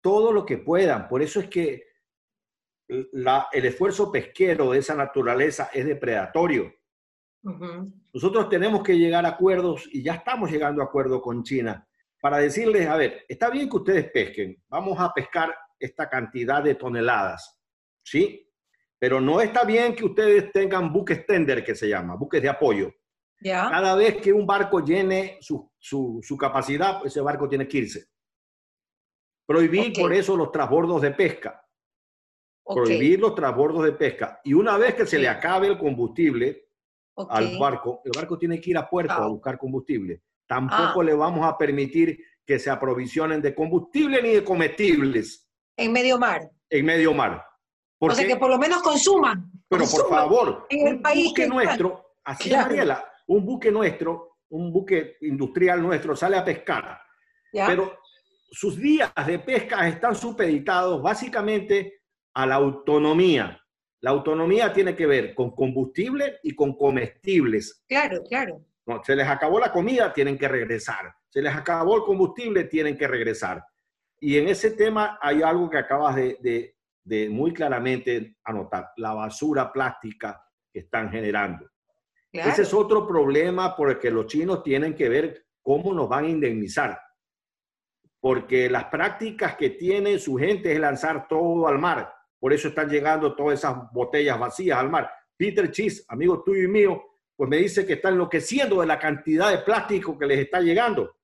todo 0.00 0.32
lo 0.32 0.46
que 0.46 0.58
puedan. 0.58 1.08
Por 1.08 1.22
eso 1.22 1.40
es 1.40 1.48
que 1.48 1.88
la, 3.12 3.48
el 3.52 3.66
esfuerzo 3.66 4.12
pesquero 4.12 4.70
de 4.70 4.78
esa 4.78 4.94
naturaleza 4.94 5.70
es 5.72 5.84
depredatorio. 5.84 6.72
Nosotros 8.12 8.48
tenemos 8.48 8.82
que 8.82 8.98
llegar 8.98 9.24
a 9.24 9.30
acuerdos 9.30 9.88
y 9.92 10.02
ya 10.02 10.14
estamos 10.14 10.50
llegando 10.50 10.82
a 10.82 10.86
acuerdos 10.86 11.22
con 11.22 11.42
China 11.42 11.86
para 12.20 12.38
decirles, 12.38 12.86
a 12.88 12.96
ver, 12.96 13.24
está 13.28 13.48
bien 13.48 13.68
que 13.68 13.76
ustedes 13.76 14.10
pesquen, 14.10 14.60
vamos 14.68 14.98
a 14.98 15.12
pescar 15.14 15.54
esta 15.78 16.08
cantidad 16.08 16.62
de 16.62 16.74
toneladas, 16.74 17.60
¿sí? 18.02 18.50
Pero 18.98 19.20
no 19.20 19.40
está 19.40 19.64
bien 19.64 19.94
que 19.94 20.04
ustedes 20.04 20.50
tengan 20.52 20.92
buques 20.92 21.24
tender, 21.26 21.64
que 21.64 21.74
se 21.74 21.88
llama, 21.88 22.16
buques 22.16 22.42
de 22.42 22.48
apoyo. 22.48 22.92
Cada 23.40 23.94
vez 23.94 24.16
que 24.16 24.32
un 24.32 24.46
barco 24.46 24.80
llene 24.84 25.38
su, 25.40 25.70
su, 25.78 26.36
capacidad, 26.36 27.04
ese 27.06 27.20
barco 27.20 27.48
tiene 27.48 27.68
que 27.68 27.78
irse. 27.78 28.08
Prohibir 29.46 29.92
por 29.92 30.12
eso 30.12 30.36
los 30.36 30.50
transbordos 30.50 31.00
de 31.02 31.12
pesca. 31.12 31.64
Prohibir 32.64 33.20
los 33.20 33.34
transbordos 33.34 33.84
de 33.84 33.92
pesca. 33.92 34.40
Y 34.44 34.54
una 34.54 34.76
vez 34.76 34.94
que 34.94 35.06
se 35.06 35.18
le 35.18 35.28
acabe 35.28 35.68
el 35.68 35.78
combustible, 35.78 36.68
al 37.16 37.58
barco, 37.58 38.02
el 38.04 38.12
barco 38.14 38.36
tiene 38.36 38.60
que 38.60 38.70
ir 38.70 38.78
a 38.78 38.88
puerto 38.88 39.14
a 39.14 39.28
buscar 39.28 39.56
combustible. 39.56 40.22
Tampoco 40.46 41.00
ah. 41.00 41.04
le 41.04 41.14
vamos 41.14 41.46
a 41.46 41.56
permitir 41.56 42.18
que 42.44 42.58
se 42.58 42.70
aprovisionen 42.70 43.40
de 43.40 43.54
combustible 43.54 44.22
ni 44.22 44.30
de 44.30 44.44
comestibles. 44.44 45.47
En 45.78 45.92
medio 45.92 46.18
mar. 46.18 46.50
En 46.68 46.84
medio 46.84 47.14
mar. 47.14 47.46
o 48.00 48.10
sea, 48.10 48.26
que 48.26 48.36
por 48.36 48.50
lo 48.50 48.58
menos 48.58 48.82
consuman. 48.82 49.50
Pero 49.68 49.84
por 49.84 50.08
favor, 50.08 50.66
un 50.70 51.02
buque 51.02 51.46
nuestro, 51.46 52.16
así 52.24 52.50
Mariela, 52.50 53.04
un 53.28 53.46
buque 53.46 53.70
nuestro, 53.70 54.38
un 54.50 54.72
buque 54.72 55.16
industrial 55.20 55.80
nuestro 55.80 56.16
sale 56.16 56.36
a 56.36 56.44
pescar. 56.44 57.00
Pero 57.52 57.98
sus 58.50 58.76
días 58.76 59.12
de 59.24 59.38
pesca 59.38 59.86
están 59.86 60.16
supeditados 60.16 61.00
básicamente 61.00 62.02
a 62.34 62.44
la 62.44 62.56
autonomía. 62.56 63.62
La 64.00 64.10
autonomía 64.10 64.72
tiene 64.72 64.96
que 64.96 65.06
ver 65.06 65.34
con 65.34 65.54
combustible 65.54 66.38
y 66.42 66.54
con 66.54 66.76
comestibles. 66.76 67.84
Claro, 67.88 68.22
claro. 68.28 68.64
No, 68.86 69.02
se 69.04 69.14
les 69.14 69.28
acabó 69.28 69.60
la 69.60 69.70
comida, 69.70 70.12
tienen 70.12 70.38
que 70.38 70.48
regresar. 70.48 71.14
Se 71.28 71.42
les 71.42 71.54
acabó 71.54 71.96
el 71.96 72.02
combustible, 72.02 72.64
tienen 72.64 72.96
que 72.96 73.06
regresar. 73.06 73.62
Y 74.20 74.38
en 74.38 74.48
ese 74.48 74.72
tema 74.72 75.18
hay 75.20 75.42
algo 75.42 75.70
que 75.70 75.78
acabas 75.78 76.16
de, 76.16 76.74
muy 77.30 77.52
claramente 77.52 78.36
anotar, 78.44 78.90
la 78.96 79.14
basura 79.14 79.72
plástica 79.72 80.42
que 80.72 80.80
están 80.80 81.10
generando. 81.10 81.68
Ese 82.30 82.62
es 82.62 82.74
otro 82.74 83.06
problema 83.06 83.74
porque 83.74 84.10
los 84.10 84.26
chinos 84.26 84.62
tienen 84.62 84.94
que 84.94 85.08
ver 85.08 85.46
cómo 85.62 85.94
nos 85.94 86.08
van 86.08 86.24
a 86.24 86.28
indemnizar. 86.28 87.00
Porque 88.20 88.68
las 88.68 88.84
prácticas 88.86 89.56
que 89.56 89.70
tiene 89.70 90.18
su 90.18 90.36
gente 90.36 90.72
es 90.72 90.80
lanzar 90.80 91.26
todo 91.28 91.66
al 91.68 91.78
mar 91.78 92.12
por 92.40 92.52
eso 92.52 92.68
están 92.68 92.88
llegando 92.88 93.34
todas 93.34 93.58
esas 93.58 93.90
botellas 93.92 94.38
vacías 94.38 94.78
al 94.78 94.90
mar. 94.90 95.10
Peter 95.36 95.70
Cheese, 95.70 96.04
amigo 96.08 96.42
tuyo 96.42 96.64
y 96.64 96.68
mío, 96.68 97.02
pues 97.36 97.50
me 97.50 97.58
dice 97.58 97.86
que 97.86 97.94
está 97.94 98.08
enloqueciendo 98.10 98.80
de 98.80 98.86
la 98.86 98.98
cantidad 98.98 99.50
de 99.50 99.58
plástico 99.58 100.18
que 100.18 100.26
les 100.26 100.40
está 100.40 100.60
llegando. 100.60 101.16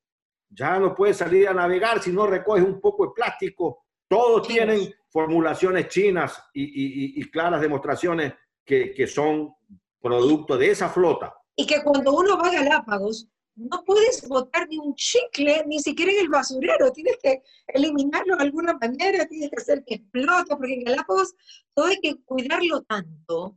Ya 0.54 0.78
no 0.78 0.94
puede 0.94 1.14
salir 1.14 1.48
a 1.48 1.54
navegar 1.54 2.02
si 2.02 2.12
no 2.12 2.26
recoge 2.26 2.62
un 2.62 2.80
poco 2.80 3.06
de 3.06 3.12
plástico. 3.12 3.84
Todos 4.08 4.46
tienen 4.46 4.94
formulaciones 5.08 5.88
chinas 5.88 6.40
y, 6.52 7.22
claras 7.30 7.60
demostraciones 7.60 8.34
que, 8.64 8.92
que 8.92 9.06
son 9.06 9.54
producto 10.00 10.56
de 10.56 10.70
esa 10.70 10.88
flota. 10.88 11.34
Y 11.56 11.66
que 11.66 11.82
cuando 11.82 12.14
uno 12.14 12.36
va 12.36 12.48
a 12.48 12.52
Galápagos, 12.52 13.28
no 13.56 13.84
puedes 13.84 14.26
botar 14.28 14.68
ni 14.68 14.78
un 14.78 14.94
chicle, 14.94 15.64
ni 15.66 15.78
siquiera 15.78 16.12
en 16.12 16.20
el 16.20 16.28
basurero, 16.28 16.90
tienes 16.92 17.16
que 17.22 17.42
eliminarlo 17.68 18.36
de 18.36 18.42
alguna 18.42 18.74
manera, 18.74 19.26
tienes 19.26 19.50
que 19.50 19.60
hacer 19.60 19.84
que 19.84 19.94
explote, 19.94 20.56
porque 20.56 20.74
en 20.74 20.84
Galápagos 20.84 21.34
todo 21.72 21.86
hay 21.86 22.00
que 22.00 22.16
cuidarlo 22.24 22.82
tanto. 22.82 23.56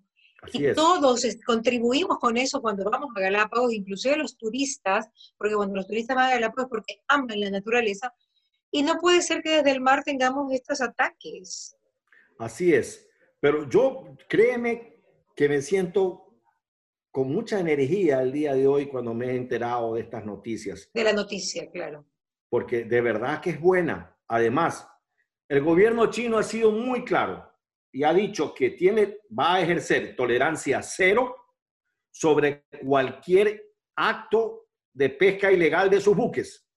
Y 0.53 0.73
todos 0.73 1.25
contribuimos 1.45 2.19
con 2.19 2.37
eso 2.37 2.61
cuando 2.61 2.89
vamos 2.89 3.09
a 3.15 3.19
Galápagos, 3.19 3.73
inclusive 3.73 4.17
los 4.17 4.37
turistas, 4.37 5.09
porque 5.37 5.55
cuando 5.55 5.75
los 5.75 5.87
turistas 5.87 6.15
van 6.15 6.27
a 6.27 6.35
Galápagos 6.35 6.69
porque 6.69 7.01
aman 7.07 7.39
la 7.39 7.49
naturaleza, 7.49 8.13
y 8.71 8.83
no 8.83 8.97
puede 8.99 9.21
ser 9.21 9.41
que 9.41 9.57
desde 9.57 9.71
el 9.71 9.81
mar 9.81 10.03
tengamos 10.03 10.51
estos 10.51 10.81
ataques. 10.81 11.75
Así 12.37 12.73
es, 12.73 13.07
pero 13.39 13.67
yo 13.67 14.15
créeme 14.27 15.01
que 15.35 15.49
me 15.49 15.61
siento 15.61 16.27
con 17.11 17.31
mucha 17.31 17.59
energía 17.59 18.21
el 18.21 18.31
día 18.31 18.53
de 18.53 18.67
hoy 18.67 18.87
cuando 18.87 19.13
me 19.13 19.27
he 19.27 19.35
enterado 19.35 19.95
de 19.95 20.01
estas 20.01 20.25
noticias. 20.25 20.89
De 20.93 21.03
la 21.03 21.13
noticia, 21.13 21.69
claro. 21.71 22.05
Porque 22.49 22.83
de 22.83 23.01
verdad 23.01 23.41
que 23.41 23.51
es 23.51 23.59
buena. 23.59 24.15
Además, 24.27 24.87
el 25.49 25.61
gobierno 25.61 26.11
chino 26.11 26.37
ha 26.37 26.43
sido 26.43 26.71
muy 26.71 27.03
claro 27.03 27.51
y 27.91 28.03
ha 28.03 28.13
dicho 28.13 28.53
que 28.53 28.71
tiene, 28.71 29.19
va 29.37 29.55
a 29.55 29.61
ejercer 29.61 30.15
tolerancia 30.15 30.81
cero 30.81 31.35
sobre 32.11 32.65
cualquier 32.83 33.63
acto 33.95 34.67
de 34.93 35.09
pesca 35.09 35.51
ilegal 35.51 35.89
de 35.89 36.01
sus 36.01 36.15
buques. 36.15 36.67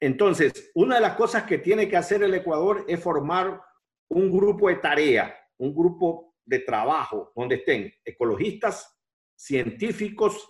Entonces, 0.00 0.70
una 0.74 0.96
de 0.96 1.02
las 1.02 1.14
cosas 1.14 1.44
que 1.44 1.58
tiene 1.58 1.88
que 1.88 1.96
hacer 1.96 2.22
el 2.22 2.34
Ecuador 2.34 2.84
es 2.88 3.02
formar 3.02 3.60
un 4.08 4.30
grupo 4.30 4.68
de 4.68 4.76
tarea, 4.76 5.36
un 5.58 5.74
grupo 5.74 6.34
de 6.44 6.60
trabajo 6.60 7.32
donde 7.36 7.56
estén 7.56 7.92
ecologistas, 8.04 8.98
científicos, 9.36 10.48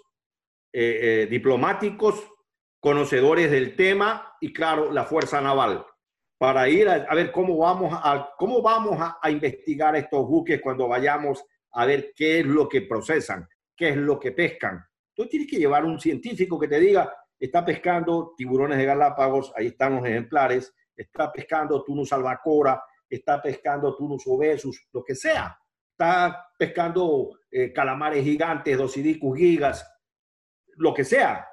eh, 0.72 1.22
eh, 1.22 1.26
diplomáticos, 1.26 2.26
conocedores 2.80 3.50
del 3.50 3.76
tema 3.76 4.36
y, 4.40 4.52
claro, 4.52 4.90
la 4.92 5.04
Fuerza 5.04 5.40
Naval, 5.40 5.84
para 6.40 6.66
ir 6.70 6.88
a, 6.88 7.14
ver 7.14 7.31
cómo 7.31 7.59
vamos, 7.59 7.92
a, 7.92 8.31
cómo 8.38 8.62
vamos 8.62 8.96
a, 8.98 9.31
investigar 9.31 9.94
estos 9.94 10.26
buques 10.26 10.59
cuando 10.62 10.88
vayamos 10.88 11.44
a 11.72 11.85
ver 11.85 12.14
qué 12.16 12.40
es 12.40 12.46
lo 12.46 12.66
que 12.66 12.81
procesan, 12.81 13.46
qué 13.76 13.90
es 13.90 13.96
lo 13.96 14.18
que 14.18 14.33
pescan. 14.33 14.83
Tú 15.12 15.29
tienes 15.29 15.50
que 15.50 15.59
llevar 15.59 15.85
un 15.85 16.00
científico 16.00 16.59
que 16.59 16.68
te 16.68 16.81
diga, 16.81 17.12
está 17.38 17.62
pescando 17.62 18.33
tiburones 18.35 18.79
de 18.79 18.87
Galápagos, 18.87 19.53
ahí 19.55 19.66
están 19.66 19.96
los 19.96 20.07
ejemplares, 20.07 20.74
está 20.96 21.31
pescando 21.31 21.85
tunus 21.85 22.11
albacora, 22.14 22.83
está 23.07 23.42
pescando 23.42 23.94
tunus 23.94 24.22
obesus, 24.26 24.88
lo 24.92 25.05
que 25.05 25.14
sea 25.14 25.61
está 26.00 26.46
pescando 26.57 27.40
eh, 27.50 27.74
calamares 27.74 28.24
gigantes, 28.24 28.79
dosidicus 28.79 29.37
gigas, 29.37 29.87
lo 30.76 30.94
que 30.94 31.05
sea. 31.05 31.46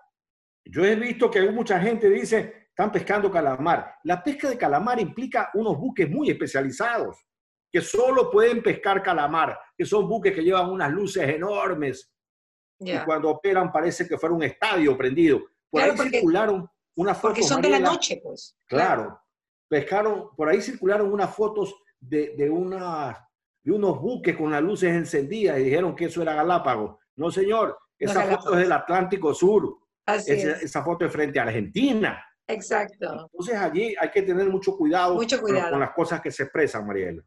Yo 0.64 0.86
he 0.86 0.96
visto 0.96 1.30
que 1.30 1.52
mucha 1.52 1.82
gente 1.82 2.10
dice, 2.10 2.67
están 2.78 2.92
pescando 2.92 3.32
calamar. 3.32 3.96
La 4.04 4.24
pesca 4.24 4.48
de 4.48 4.58
calamar 4.58 5.00
implica 5.00 5.50
unos 5.56 5.80
buques 5.80 6.08
muy 6.08 6.30
especializados, 6.30 7.18
que 7.72 7.82
solo 7.82 8.30
pueden 8.30 8.62
pescar 8.62 9.02
calamar, 9.02 9.60
que 9.76 9.84
son 9.84 10.08
buques 10.08 10.32
que 10.32 10.44
llevan 10.44 10.70
unas 10.70 10.92
luces 10.92 11.28
enormes. 11.28 12.14
Y 12.80 12.96
cuando 13.00 13.32
operan 13.32 13.72
parece 13.72 14.08
que 14.08 14.16
fuera 14.16 14.36
un 14.36 14.44
estadio 14.44 14.96
prendido. 14.96 15.42
Por 15.72 15.82
ahí 15.82 15.98
circularon 15.98 16.70
unas 16.96 17.18
fotos. 17.18 17.40
Porque 17.40 17.48
son 17.48 17.64
de 17.64 17.70
la 17.72 17.80
noche, 17.80 18.22
pues. 18.24 18.56
Claro. 18.68 19.20
Pescaron, 19.68 20.30
por 20.36 20.48
ahí 20.48 20.62
circularon 20.62 21.12
unas 21.12 21.36
fotos 21.36 21.76
de, 22.00 22.36
de 22.38 22.48
unas 22.48 23.18
y 23.64 23.72
unos 23.72 24.00
buques 24.00 24.38
con 24.38 24.52
las 24.52 24.62
luces 24.62 24.92
encendidas 24.92 25.60
y 25.60 25.64
dijeron 25.64 25.96
que 25.96 26.06
eso 26.06 26.22
era 26.22 26.36
Galápagos. 26.36 26.98
No, 27.16 27.32
señor, 27.32 27.76
esa 27.98 28.22
foto 28.22 28.54
es 28.54 28.60
del 28.60 28.72
Atlántico 28.72 29.34
Sur. 29.34 29.80
esa, 30.06 30.84
foto 30.84 31.06
es 31.06 31.12
frente 31.12 31.40
a 31.40 31.44
Argentina. 31.44 32.24
Exacto. 32.48 33.30
Entonces 33.32 33.56
allí 33.56 33.96
hay 34.00 34.12
que 34.12 34.22
tener 34.22 34.50
mucho 34.50 34.76
cuidado, 34.78 35.16
mucho 35.16 35.42
cuidado. 35.42 35.72
Con, 35.72 35.80
las 35.80 35.92
cosas 35.92 36.22
que 36.22 36.32
se 36.32 36.44
expresan, 36.44 36.86
Mariela. 36.86 37.24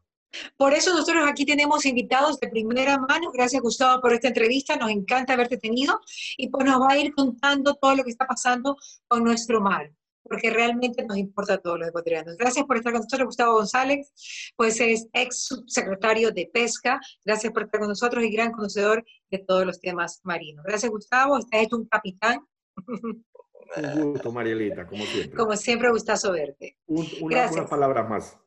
Por 0.57 0.73
eso 0.73 0.93
nosotros 0.93 1.25
aquí 1.27 1.45
tenemos 1.45 1.85
invitados 1.85 2.39
de 2.39 2.47
primera 2.47 2.97
mano. 2.97 3.31
Gracias, 3.33 3.61
Gustavo, 3.61 4.01
por 4.01 4.13
esta 4.13 4.29
entrevista. 4.29 4.77
Nos 4.77 4.89
encanta 4.89 5.33
haberte 5.33 5.57
tenido. 5.57 5.99
Y 6.37 6.49
pues 6.49 6.65
nos 6.65 6.81
va 6.81 6.93
a 6.93 6.97
ir 6.97 7.13
contando 7.13 7.75
todo 7.75 7.95
lo 7.95 8.03
que 8.03 8.11
está 8.11 8.25
pasando 8.25 8.77
con 9.07 9.23
nuestro 9.23 9.61
mar 9.61 9.91
porque 10.23 10.49
realmente 10.49 11.03
nos 11.03 11.17
importa 11.17 11.55
a 11.55 11.57
todos 11.57 11.79
los 11.79 11.89
ecuatorianos. 11.89 12.37
Gracias 12.37 12.65
por 12.65 12.77
estar 12.77 12.93
con 12.93 13.01
nosotros, 13.01 13.25
Gustavo 13.27 13.55
González, 13.55 14.13
pues 14.55 14.79
es 14.79 15.07
ex 15.13 15.45
subsecretario 15.45 16.31
de 16.31 16.49
Pesca. 16.53 16.99
Gracias 17.25 17.51
por 17.51 17.63
estar 17.63 17.79
con 17.79 17.89
nosotros 17.89 18.23
y 18.23 18.31
gran 18.31 18.51
conocedor 18.51 19.03
de 19.29 19.39
todos 19.39 19.65
los 19.65 19.81
temas 19.81 20.21
marinos. 20.23 20.63
Gracias, 20.63 20.89
Gustavo. 20.89 21.37
Estás 21.37 21.63
hecho 21.63 21.75
un 21.77 21.85
capitán. 21.85 22.39
Un 23.77 24.01
gusto, 24.13 24.31
Marielita, 24.31 24.85
como 24.85 25.03
siempre. 25.03 25.37
Como 25.37 25.55
siempre, 25.55 25.89
gustazo 25.89 26.31
verte. 26.31 26.77
una, 26.87 27.49
unas 27.51 27.69
palabras 27.69 28.09
más, 28.09 28.37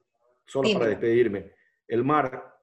solo 0.46 0.72
para 0.72 0.87
despedirme. 0.87 1.52
El 1.87 2.04
mar 2.04 2.54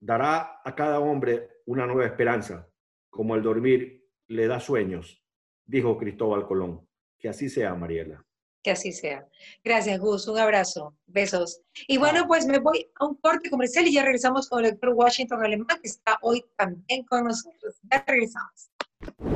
dará 0.00 0.60
a 0.64 0.74
cada 0.74 1.00
hombre 1.00 1.62
una 1.66 1.86
nueva 1.86 2.06
esperanza, 2.06 2.68
como 3.10 3.34
el 3.34 3.42
dormir 3.42 4.04
le 4.28 4.46
da 4.46 4.60
sueños, 4.60 5.24
dijo 5.64 5.96
Cristóbal 5.98 6.46
Colón. 6.46 6.86
Que 7.18 7.28
así 7.28 7.48
sea, 7.48 7.74
Mariela. 7.74 8.22
Que 8.62 8.70
así 8.70 8.92
sea. 8.92 9.26
Gracias, 9.62 9.98
Gus. 9.98 10.26
Un 10.28 10.38
abrazo. 10.38 10.94
Besos. 11.06 11.62
Y 11.86 11.98
bueno, 11.98 12.26
pues 12.26 12.46
me 12.46 12.58
voy 12.58 12.90
a 12.98 13.06
un 13.06 13.14
corte 13.16 13.50
comercial 13.50 13.86
y 13.86 13.94
ya 13.94 14.02
regresamos 14.02 14.48
con 14.48 14.64
el 14.64 14.72
doctor 14.72 14.90
Washington 14.94 15.42
Alemán, 15.42 15.78
que 15.82 15.88
está 15.88 16.18
hoy 16.22 16.44
también 16.56 17.04
con 17.04 17.24
nosotros. 17.24 17.76
Ya 17.90 18.04
regresamos. 18.06 18.70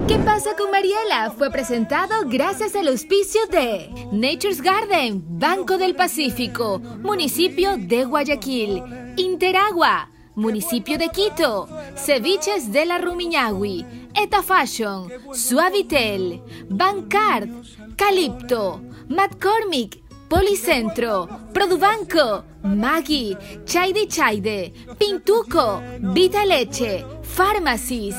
¿Qué 0.07 0.19
pasa 0.19 0.57
con 0.57 0.71
Mariela? 0.71 1.31
Fue 1.37 1.51
presentado 1.51 2.27
gracias 2.27 2.75
al 2.75 2.89
auspicio 2.89 3.41
de 3.51 3.91
Nature's 4.13 4.63
Garden, 4.63 5.23
Banco 5.39 5.77
del 5.79 5.95
Pacífico, 5.95 6.79
Municipio 6.79 7.77
de 7.77 8.05
Guayaquil, 8.05 8.83
Interagua, 9.17 10.11
Municipio 10.35 10.99
de 10.99 11.09
Quito, 11.09 11.69
Ceviches 11.97 12.73
de 12.73 12.87
la 12.87 12.99
Rumiñahui, 12.99 13.85
Eta 14.15 14.43
Fashion, 14.43 15.11
Suavitel, 15.33 16.43
Bancard, 16.69 17.49
Calipto, 17.97 18.81
McCormick, 19.09 20.03
Policentro, 20.29 21.29
Produbanco, 21.53 22.45
Maggi, 22.63 23.37
Chaide 23.65 24.07
Chaide, 24.07 24.73
Pintuco, 24.99 25.83
Vita 26.01 26.45
Leche, 26.45 27.05
Pharmacies. 27.23 28.17